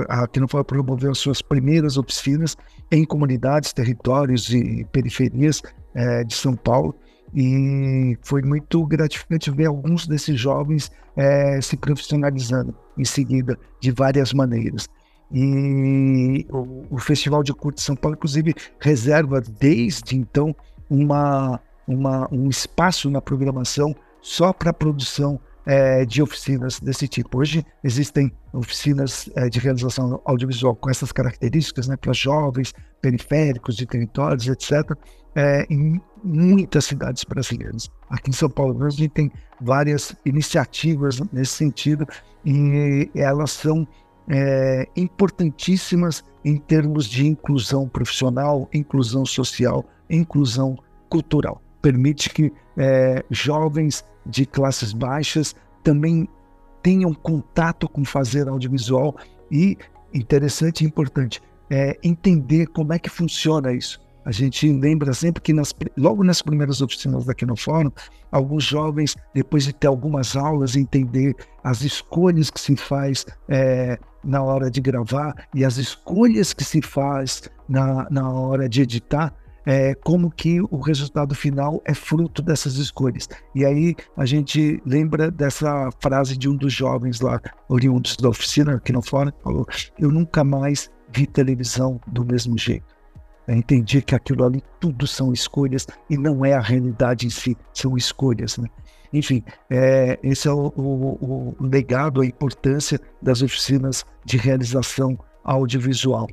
aqui 0.07 0.39
no 0.39 0.47
Fórum 0.47 0.63
promoveu 0.63 1.13
suas 1.13 1.41
primeiras 1.41 1.97
oficinas 1.97 2.55
em 2.91 3.05
comunidades, 3.05 3.73
territórios 3.73 4.49
e 4.53 4.85
periferias 4.91 5.61
é, 5.93 6.23
de 6.23 6.33
São 6.33 6.55
Paulo. 6.55 6.95
E 7.33 8.17
foi 8.23 8.41
muito 8.41 8.85
gratificante 8.85 9.51
ver 9.51 9.65
alguns 9.65 10.07
desses 10.07 10.39
jovens 10.39 10.91
é, 11.15 11.61
se 11.61 11.77
profissionalizando 11.77 12.75
em 12.97 13.05
seguida 13.05 13.57
de 13.79 13.91
várias 13.91 14.33
maneiras. 14.33 14.87
E 15.31 16.47
o, 16.49 16.85
o 16.95 16.97
Festival 16.97 17.43
de 17.43 17.53
Curto 17.53 17.75
de 17.75 17.83
São 17.83 17.95
Paulo, 17.95 18.15
inclusive, 18.17 18.55
reserva 18.79 19.41
desde 19.41 20.17
então 20.17 20.55
uma, 20.89 21.59
uma, 21.87 22.27
um 22.31 22.49
espaço 22.49 23.11
na 23.11 23.21
programação 23.21 23.95
só 24.21 24.51
para 24.51 24.71
a 24.71 24.73
produção 24.73 25.39
é, 25.69 26.03
de 26.03 26.19
oficinas 26.19 26.79
desse 26.79 27.07
tipo. 27.07 27.37
Hoje 27.37 27.63
existem 27.83 28.31
oficinas 28.51 29.29
é, 29.35 29.47
de 29.49 29.59
realização 29.59 30.19
audiovisual 30.25 30.75
com 30.75 30.89
essas 30.89 31.11
características, 31.11 31.87
né, 31.87 31.95
para 31.95 32.11
jovens, 32.11 32.73
periféricos 32.99 33.75
de 33.75 33.85
territórios, 33.85 34.47
etc., 34.47 34.97
é, 35.35 35.67
em 35.69 36.01
muitas 36.23 36.85
cidades 36.85 37.23
brasileiras. 37.23 37.87
Aqui 38.09 38.31
em 38.31 38.33
São 38.33 38.49
Paulo 38.49 38.83
a 38.83 38.89
gente 38.89 39.09
tem 39.09 39.31
várias 39.61 40.15
iniciativas 40.25 41.19
nesse 41.31 41.53
sentido 41.53 42.03
e 42.43 43.07
elas 43.13 43.51
são 43.51 43.87
é, 44.27 44.87
importantíssimas 44.95 46.23
em 46.43 46.57
termos 46.57 47.05
de 47.05 47.27
inclusão 47.27 47.87
profissional, 47.87 48.67
inclusão 48.73 49.23
social, 49.23 49.85
inclusão 50.09 50.75
cultural. 51.09 51.61
Permite 51.81 52.29
que 52.29 52.51
é, 52.77 53.23
jovens 53.29 54.03
de 54.25 54.45
classes 54.45 54.93
baixas 54.93 55.55
também 55.83 56.27
tenham 56.81 57.13
contato 57.13 57.87
com 57.87 58.03
fazer 58.05 58.47
audiovisual 58.47 59.15
e, 59.51 59.77
interessante 60.13 60.83
e 60.83 60.87
importante, 60.87 61.41
é, 61.69 61.97
entender 62.03 62.67
como 62.67 62.93
é 62.93 62.99
que 62.99 63.09
funciona 63.09 63.73
isso. 63.73 63.99
A 64.25 64.31
gente 64.31 64.71
lembra 64.71 65.13
sempre 65.13 65.41
que 65.41 65.53
nas, 65.53 65.73
logo 65.97 66.23
nas 66.23 66.41
primeiras 66.41 66.81
oficinas 66.81 67.25
daqui 67.25 67.45
no 67.45 67.55
fórum, 67.55 67.91
alguns 68.31 68.63
jovens, 68.63 69.15
depois 69.33 69.63
de 69.63 69.73
ter 69.73 69.87
algumas 69.87 70.35
aulas, 70.35 70.75
entender 70.75 71.35
as 71.63 71.81
escolhas 71.81 72.49
que 72.49 72.59
se 72.59 72.75
faz 72.75 73.25
é, 73.47 73.97
na 74.23 74.43
hora 74.43 74.69
de 74.69 74.81
gravar 74.81 75.33
e 75.53 75.63
as 75.63 75.77
escolhas 75.77 76.53
que 76.53 76.63
se 76.63 76.81
faz 76.81 77.49
na, 77.67 78.07
na 78.11 78.29
hora 78.29 78.67
de 78.67 78.81
editar, 78.81 79.33
é, 79.65 79.93
como 79.95 80.31
que 80.31 80.61
o 80.61 80.79
resultado 80.79 81.35
final 81.35 81.81
é 81.85 81.93
fruto 81.93 82.41
dessas 82.41 82.75
escolhas. 82.75 83.27
E 83.53 83.65
aí 83.65 83.95
a 84.15 84.25
gente 84.25 84.81
lembra 84.85 85.29
dessa 85.29 85.89
frase 86.01 86.37
de 86.37 86.49
um 86.49 86.55
dos 86.55 86.73
jovens 86.73 87.21
lá, 87.21 87.39
oriundos 87.67 88.15
da 88.17 88.29
oficina, 88.29 88.75
aqui 88.75 88.91
no 88.91 89.01
fórum, 89.01 89.31
falou: 89.43 89.65
Eu 89.97 90.11
nunca 90.11 90.43
mais 90.43 90.89
vi 91.13 91.25
televisão 91.25 91.99
do 92.07 92.25
mesmo 92.25 92.57
jeito. 92.57 92.99
Eu 93.47 93.55
entendi 93.55 94.01
que 94.01 94.13
aquilo 94.13 94.45
ali 94.45 94.61
tudo 94.79 95.07
são 95.07 95.33
escolhas 95.33 95.87
e 96.07 96.15
não 96.15 96.45
é 96.45 96.53
a 96.53 96.61
realidade 96.61 97.25
em 97.25 97.31
si, 97.31 97.57
são 97.73 97.97
escolhas. 97.97 98.59
Né? 98.59 98.67
Enfim, 99.11 99.43
é, 99.71 100.19
esse 100.21 100.47
é 100.47 100.51
o, 100.51 100.71
o, 100.75 101.55
o, 101.59 101.65
legado, 101.65 102.21
a 102.21 102.25
importância 102.25 102.99
das 103.19 103.41
oficinas 103.41 104.05
de 104.23 104.37
realização 104.37 105.17
audiovisual, 105.43 106.27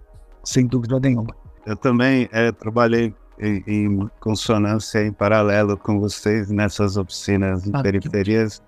sem 0.44 0.66
dúvida 0.66 1.00
nenhuma. 1.00 1.34
Eu 1.66 1.76
também 1.76 2.28
é, 2.30 2.52
trabalhei 2.52 3.12
em, 3.40 3.62
em, 3.66 4.10
consonância, 4.20 5.04
em 5.04 5.12
paralelo 5.12 5.76
com 5.76 5.98
vocês 5.98 6.48
nessas 6.48 6.96
oficinas 6.96 7.66
em 7.66 7.72
ah, 7.74 7.82
periferias, 7.82 8.60
que... 8.60 8.64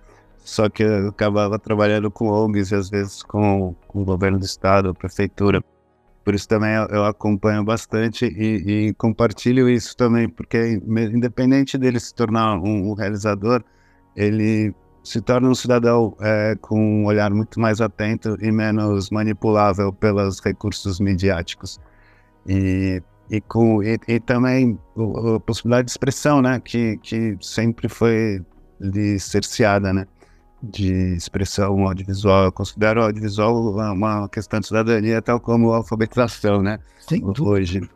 só 0.51 0.69
que 0.69 0.83
eu 0.83 1.09
acabava 1.09 1.59
trabalhando 1.59 2.11
com 2.11 2.29
ONGs 2.29 2.73
e 2.73 2.75
às 2.75 2.91
vezes 2.91 3.23
com, 3.23 3.75
com 3.87 4.03
o 4.03 4.05
governo 4.05 4.39
do 4.39 4.45
estado, 4.45 4.89
a 4.89 4.95
prefeitura. 4.95 5.63
Por 6.25 6.35
isso 6.35 6.49
também 6.49 6.75
eu, 6.75 6.87
eu 6.89 7.05
acompanho 7.05 7.65
bastante 7.65 8.27
e, 8.27 8.89
e, 8.89 8.95
compartilho 8.95 9.69
isso 9.69 9.97
também, 9.97 10.29
porque 10.29 10.81
independente 10.85 11.79
dele 11.79 12.01
se 12.01 12.13
tornar 12.13 12.57
um, 12.57 12.91
um 12.91 12.95
realizador, 12.95 13.65
ele 14.17 14.75
se 15.05 15.23
torna 15.23 15.49
um 15.49 15.55
cidadão 15.55 16.15
é, 16.21 16.57
com 16.61 16.79
um 16.79 17.07
olhar 17.07 17.31
muito 17.31 17.59
mais 17.61 17.81
atento 17.81 18.37
e 18.43 18.51
menos 18.51 19.09
manipulável 19.09 19.93
pelos 19.93 20.41
recursos 20.41 21.01
midiáticos. 21.01 21.81
E, 22.49 23.03
e, 23.31 23.41
com, 23.43 23.83
e, 23.83 23.99
e 24.09 24.19
também 24.19 24.79
a 25.37 25.41
possibilidade 25.41 25.87
de 25.87 25.91
expressão, 25.93 26.41
né, 26.41 26.59
que, 26.61 26.97
que 26.99 27.37
sempre 27.41 27.89
foi 27.89 28.43
de 28.81 29.19
cerceada, 29.19 29.93
né? 29.93 30.07
de 30.63 31.15
expressão 31.15 31.87
audiovisual. 31.87 32.45
Eu 32.45 32.53
considero 32.53 33.01
o 33.01 33.05
audiovisual 33.05 33.77
uma 33.93 34.29
questão 34.29 34.61
de 34.61 34.67
cidadania, 34.67 35.23
tal 35.23 35.41
como 35.41 35.73
a 35.73 35.77
alfabetização, 35.79 36.63
né? 36.63 36.79
Sem 36.99 37.23
Hoje. 37.25 37.89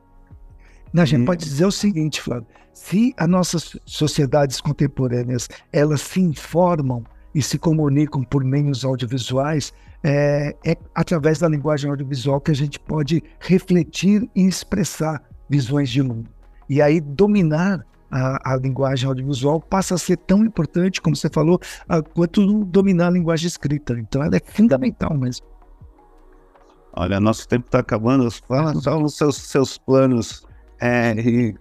Não, 0.92 1.02
a 1.02 1.06
gente 1.06 1.22
e... 1.22 1.26
pode 1.26 1.44
dizer 1.44 1.66
o 1.66 1.72
seguinte, 1.72 2.20
Flávio. 2.20 2.46
Se 2.72 3.12
as 3.16 3.28
nossas 3.28 3.76
sociedades 3.84 4.60
contemporâneas 4.60 5.48
elas 5.72 6.00
se 6.02 6.20
informam 6.20 7.04
e 7.34 7.42
se 7.42 7.58
comunicam 7.58 8.22
por 8.22 8.44
meios 8.44 8.84
audiovisuais, 8.84 9.72
é, 10.02 10.56
é 10.64 10.76
através 10.94 11.38
da 11.38 11.48
linguagem 11.48 11.90
audiovisual 11.90 12.40
que 12.40 12.50
a 12.50 12.54
gente 12.54 12.78
pode 12.78 13.22
refletir 13.40 14.28
e 14.34 14.46
expressar 14.46 15.22
visões 15.48 15.90
de 15.90 16.02
mundo. 16.02 16.28
E 16.68 16.80
aí 16.80 17.00
dominar 17.00 17.84
a, 18.10 18.52
a, 18.52 18.56
linguagem 18.56 19.08
audiovisual 19.08 19.60
passa 19.60 19.94
a 19.94 19.98
ser 19.98 20.18
tão 20.18 20.44
importante, 20.44 21.00
como 21.00 21.16
você 21.16 21.30
falou, 21.30 21.58
a, 21.88 22.02
quanto 22.02 22.64
dominar 22.66 23.08
a 23.08 23.10
linguagem 23.10 23.46
escrita. 23.46 23.98
Então 23.98 24.22
ela 24.22 24.36
é 24.36 24.40
fundamental 24.44 25.16
mesmo. 25.16 25.46
Olha, 26.94 27.18
nosso 27.18 27.48
tempo 27.48 27.66
está 27.66 27.78
acabando. 27.78 28.30
Fala 28.30 28.74
só 28.74 29.00
os 29.00 29.16
seus, 29.16 29.36
seus 29.36 29.78
planos 29.78 30.44
é, 30.78 31.14
e 31.18 31.54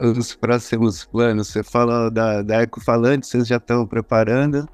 os 0.00 0.36
próximos 0.36 1.04
planos. 1.04 1.48
Você 1.48 1.64
fala 1.64 2.08
da, 2.10 2.42
da 2.42 2.62
Ecofalante, 2.62 3.26
vocês 3.26 3.48
já 3.48 3.56
estão 3.56 3.84
preparando? 3.86 4.68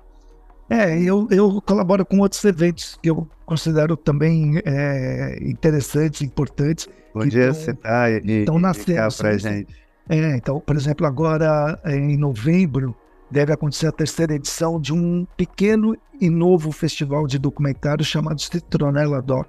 É, 0.71 0.97
eu, 1.03 1.27
eu 1.33 1.61
colaboro 1.61 2.07
com 2.07 2.21
outros 2.21 2.45
eventos 2.45 2.97
que 3.03 3.11
eu 3.11 3.29
considero 3.45 3.97
também 3.97 4.63
é, 4.65 5.37
interessantes, 5.43 6.23
importantes. 6.23 6.89
Onde 7.13 7.45
você 7.45 7.73
está 7.73 8.09
e, 8.09 8.21
estão 8.41 8.57
nascendo 8.57 9.17
para 9.17 9.37
gente? 9.37 9.75
É, 10.09 10.37
então, 10.37 10.61
por 10.61 10.77
exemplo, 10.77 11.05
agora 11.05 11.81
em 11.85 12.17
novembro 12.17 12.95
deve 13.29 13.53
acontecer 13.53 13.89
a 13.89 13.93
terceira 13.93 14.35
edição 14.35 14.81
de 14.81 14.93
um 14.93 15.27
pequeno 15.37 15.97
e 16.21 16.31
novo 16.31 16.71
festival 16.71 17.27
de 17.27 17.39
documentários 17.39 18.07
chamado 18.07 18.41
Citronella 18.41 19.21
Doc, 19.21 19.49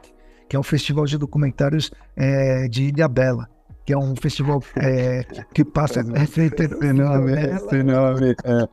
que 0.50 0.56
é 0.56 0.60
um 0.60 0.64
festival 0.64 1.06
de 1.06 1.20
documentários 1.20 1.92
é, 2.16 2.68
de 2.68 2.86
Ilha 2.86 3.08
Bela, 3.08 3.48
que 3.86 3.94
é 3.94 3.98
um 3.98 4.16
festival 4.16 4.64
é, 4.76 5.24
que 5.54 5.64
passa... 5.64 6.02
esse 6.18 6.94
nome, 6.94 7.34
esse 7.34 7.84
nome, 7.84 8.36
é. 8.44 8.68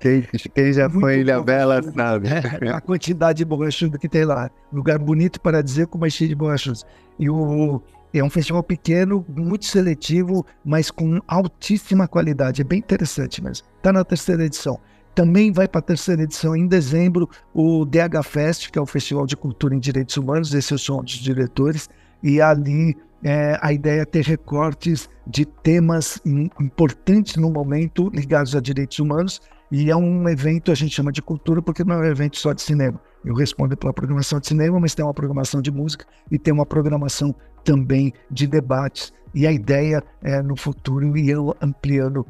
Quem, 0.00 0.22
quem, 0.54 0.72
já 0.72 0.88
foi 0.88 1.16
em 1.16 1.20
Ilha 1.20 1.42
Bela 1.42 1.82
sabe. 1.82 2.28
É, 2.28 2.70
a 2.70 2.80
quantidade 2.80 3.38
de 3.38 3.44
borrachudo 3.44 3.98
que 3.98 4.08
tem 4.08 4.24
lá. 4.24 4.50
Lugar 4.72 4.98
bonito 4.98 5.40
para 5.40 5.62
dizer, 5.62 5.86
como 5.86 6.06
é 6.06 6.10
cheio 6.10 6.28
de 6.28 6.34
borrachudos. 6.34 6.86
E 7.18 7.28
o, 7.28 7.82
é 8.12 8.22
um 8.22 8.30
festival 8.30 8.62
pequeno, 8.62 9.24
muito 9.28 9.66
seletivo, 9.66 10.46
mas 10.64 10.90
com 10.90 11.20
altíssima 11.26 12.08
qualidade. 12.08 12.60
É 12.62 12.64
bem 12.64 12.78
interessante 12.78 13.42
mesmo. 13.42 13.66
Está 13.76 13.92
na 13.92 14.04
terceira 14.04 14.44
edição. 14.44 14.78
Também 15.14 15.50
vai 15.50 15.66
para 15.66 15.80
a 15.80 15.82
terceira 15.82 16.22
edição 16.22 16.54
em 16.54 16.66
dezembro 16.66 17.28
o 17.52 17.84
DH 17.84 18.22
Fest, 18.24 18.70
que 18.70 18.78
é 18.78 18.82
o 18.82 18.86
Festival 18.86 19.26
de 19.26 19.36
Cultura 19.36 19.74
em 19.74 19.78
Direitos 19.80 20.16
Humanos. 20.16 20.54
Esse 20.54 20.72
eu 20.72 20.78
sou 20.78 21.00
um 21.00 21.02
dos 21.02 21.14
diretores. 21.14 21.88
E 22.22 22.40
ali 22.40 22.96
é, 23.22 23.58
a 23.60 23.72
ideia 23.72 24.02
é 24.02 24.04
ter 24.04 24.24
recortes 24.24 25.08
de 25.26 25.44
temas 25.44 26.20
importantes 26.24 27.36
no 27.36 27.50
momento 27.50 28.10
ligados 28.14 28.54
a 28.54 28.60
direitos 28.60 28.98
humanos. 28.98 29.40
E 29.70 29.90
é 29.90 29.96
um 29.96 30.28
evento, 30.28 30.72
a 30.72 30.74
gente 30.74 30.94
chama 30.94 31.12
de 31.12 31.20
cultura, 31.20 31.60
porque 31.60 31.84
não 31.84 31.96
é 31.96 31.98
um 31.98 32.04
evento 32.04 32.38
só 32.38 32.52
de 32.52 32.62
cinema. 32.62 33.00
Eu 33.24 33.34
respondo 33.34 33.76
pela 33.76 33.92
programação 33.92 34.40
de 34.40 34.46
cinema, 34.46 34.80
mas 34.80 34.94
tem 34.94 35.04
uma 35.04 35.12
programação 35.12 35.60
de 35.60 35.70
música 35.70 36.06
e 36.30 36.38
tem 36.38 36.52
uma 36.52 36.64
programação 36.64 37.34
também 37.64 38.12
de 38.30 38.46
debates. 38.46 39.12
E 39.34 39.46
a 39.46 39.52
ideia 39.52 40.02
é, 40.22 40.40
no 40.40 40.56
futuro, 40.56 41.16
ir 41.16 41.36
ampliando 41.60 42.26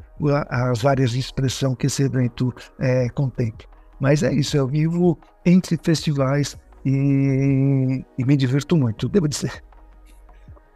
as 0.49 0.85
áreas 0.85 1.11
de 1.11 1.19
expressão 1.19 1.73
que 1.73 1.87
esse 1.87 2.03
evento 2.03 2.53
é, 2.77 3.07
contempla. 3.09 3.67
Mas 3.99 4.23
é 4.23 4.33
isso, 4.33 4.57
eu 4.57 4.67
vivo 4.67 5.17
entre 5.45 5.77
festivais 5.81 6.57
e, 6.85 8.03
e 8.17 8.25
me 8.25 8.35
divirto 8.35 8.75
muito, 8.75 9.07
devo 9.07 9.27
dizer. 9.27 9.63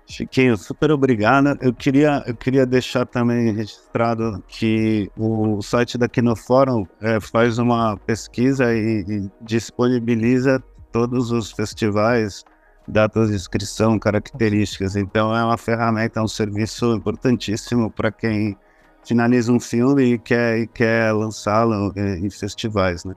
Chiquinho, 0.05 0.57
super 0.57 0.91
obrigado. 0.91 1.57
Eu 1.61 1.73
queria, 1.73 2.23
eu 2.27 2.35
queria 2.35 2.65
deixar 2.65 3.05
também 3.05 3.53
registrado 3.53 4.43
que 4.47 5.09
o 5.17 5.61
site 5.61 5.97
da 5.97 6.09
Kinofórum 6.09 6.85
é, 7.01 7.19
faz 7.19 7.57
uma 7.57 7.97
pesquisa 7.97 8.73
e, 8.73 9.05
e, 9.07 9.31
disponibiliza 9.41 10.61
todos 10.91 11.31
os 11.31 11.51
festivais, 11.51 12.43
datas 12.87 13.29
de 13.29 13.35
inscrição, 13.35 13.97
características. 13.97 14.95
Então 14.95 15.35
é 15.35 15.43
uma 15.43 15.57
ferramenta, 15.57 16.19
é 16.19 16.23
um 16.23 16.27
serviço 16.27 16.93
importantíssimo 16.93 17.89
para 17.89 18.11
quem 18.11 18.57
finaliza 19.05 19.51
um 19.51 19.59
filme 19.59 20.13
e 20.13 20.19
quer, 20.19 20.67
quer 20.67 21.13
lançá-lo 21.13 21.93
em, 21.95 22.25
em 22.25 22.29
festivais, 22.29 23.05
né? 23.05 23.15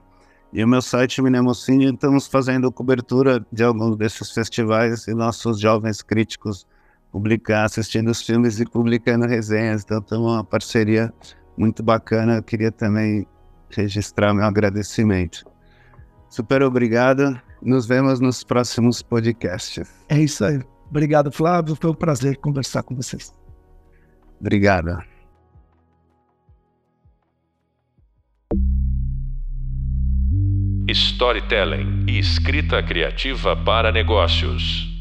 E 0.53 0.63
o 0.63 0.67
meu 0.67 0.81
site 0.81 1.21
Minemocine, 1.21 1.93
estamos 1.93 2.25
fazendo 2.25 2.71
cobertura 2.71 3.45
de 3.51 3.63
alguns 3.63 3.97
desses 3.97 4.31
festivais 4.31 5.05
e 5.05 5.13
nossos 5.13 5.59
jovens 5.59 6.01
críticos 6.01 6.65
publicar, 7.11 7.65
assistindo 7.65 8.09
os 8.09 8.21
filmes 8.21 8.59
e 8.59 8.65
publicando 8.65 9.25
resenhas. 9.27 9.83
Então, 9.83 10.01
tem 10.01 10.17
uma 10.17 10.43
parceria 10.43 11.13
muito 11.57 11.81
bacana. 11.83 12.37
Eu 12.37 12.43
queria 12.43 12.71
também 12.71 13.25
registrar 13.69 14.33
meu 14.33 14.43
agradecimento. 14.43 15.43
Super 16.29 16.61
obrigado. 16.63 17.39
Nos 17.61 17.87
vemos 17.87 18.19
nos 18.19 18.43
próximos 18.43 19.01
podcasts. 19.01 19.89
É 20.09 20.19
isso 20.19 20.45
aí. 20.45 20.61
Obrigado, 20.89 21.31
Flávio. 21.31 21.75
Foi 21.75 21.89
um 21.89 21.95
prazer 21.95 22.37
conversar 22.37 22.83
com 22.83 22.95
vocês. 22.95 23.33
Obrigado. 24.39 24.97
Storytelling 30.89 32.05
e 32.07 32.17
escrita 32.19 32.81
criativa 32.81 33.55
para 33.55 33.91
negócios. 33.91 34.96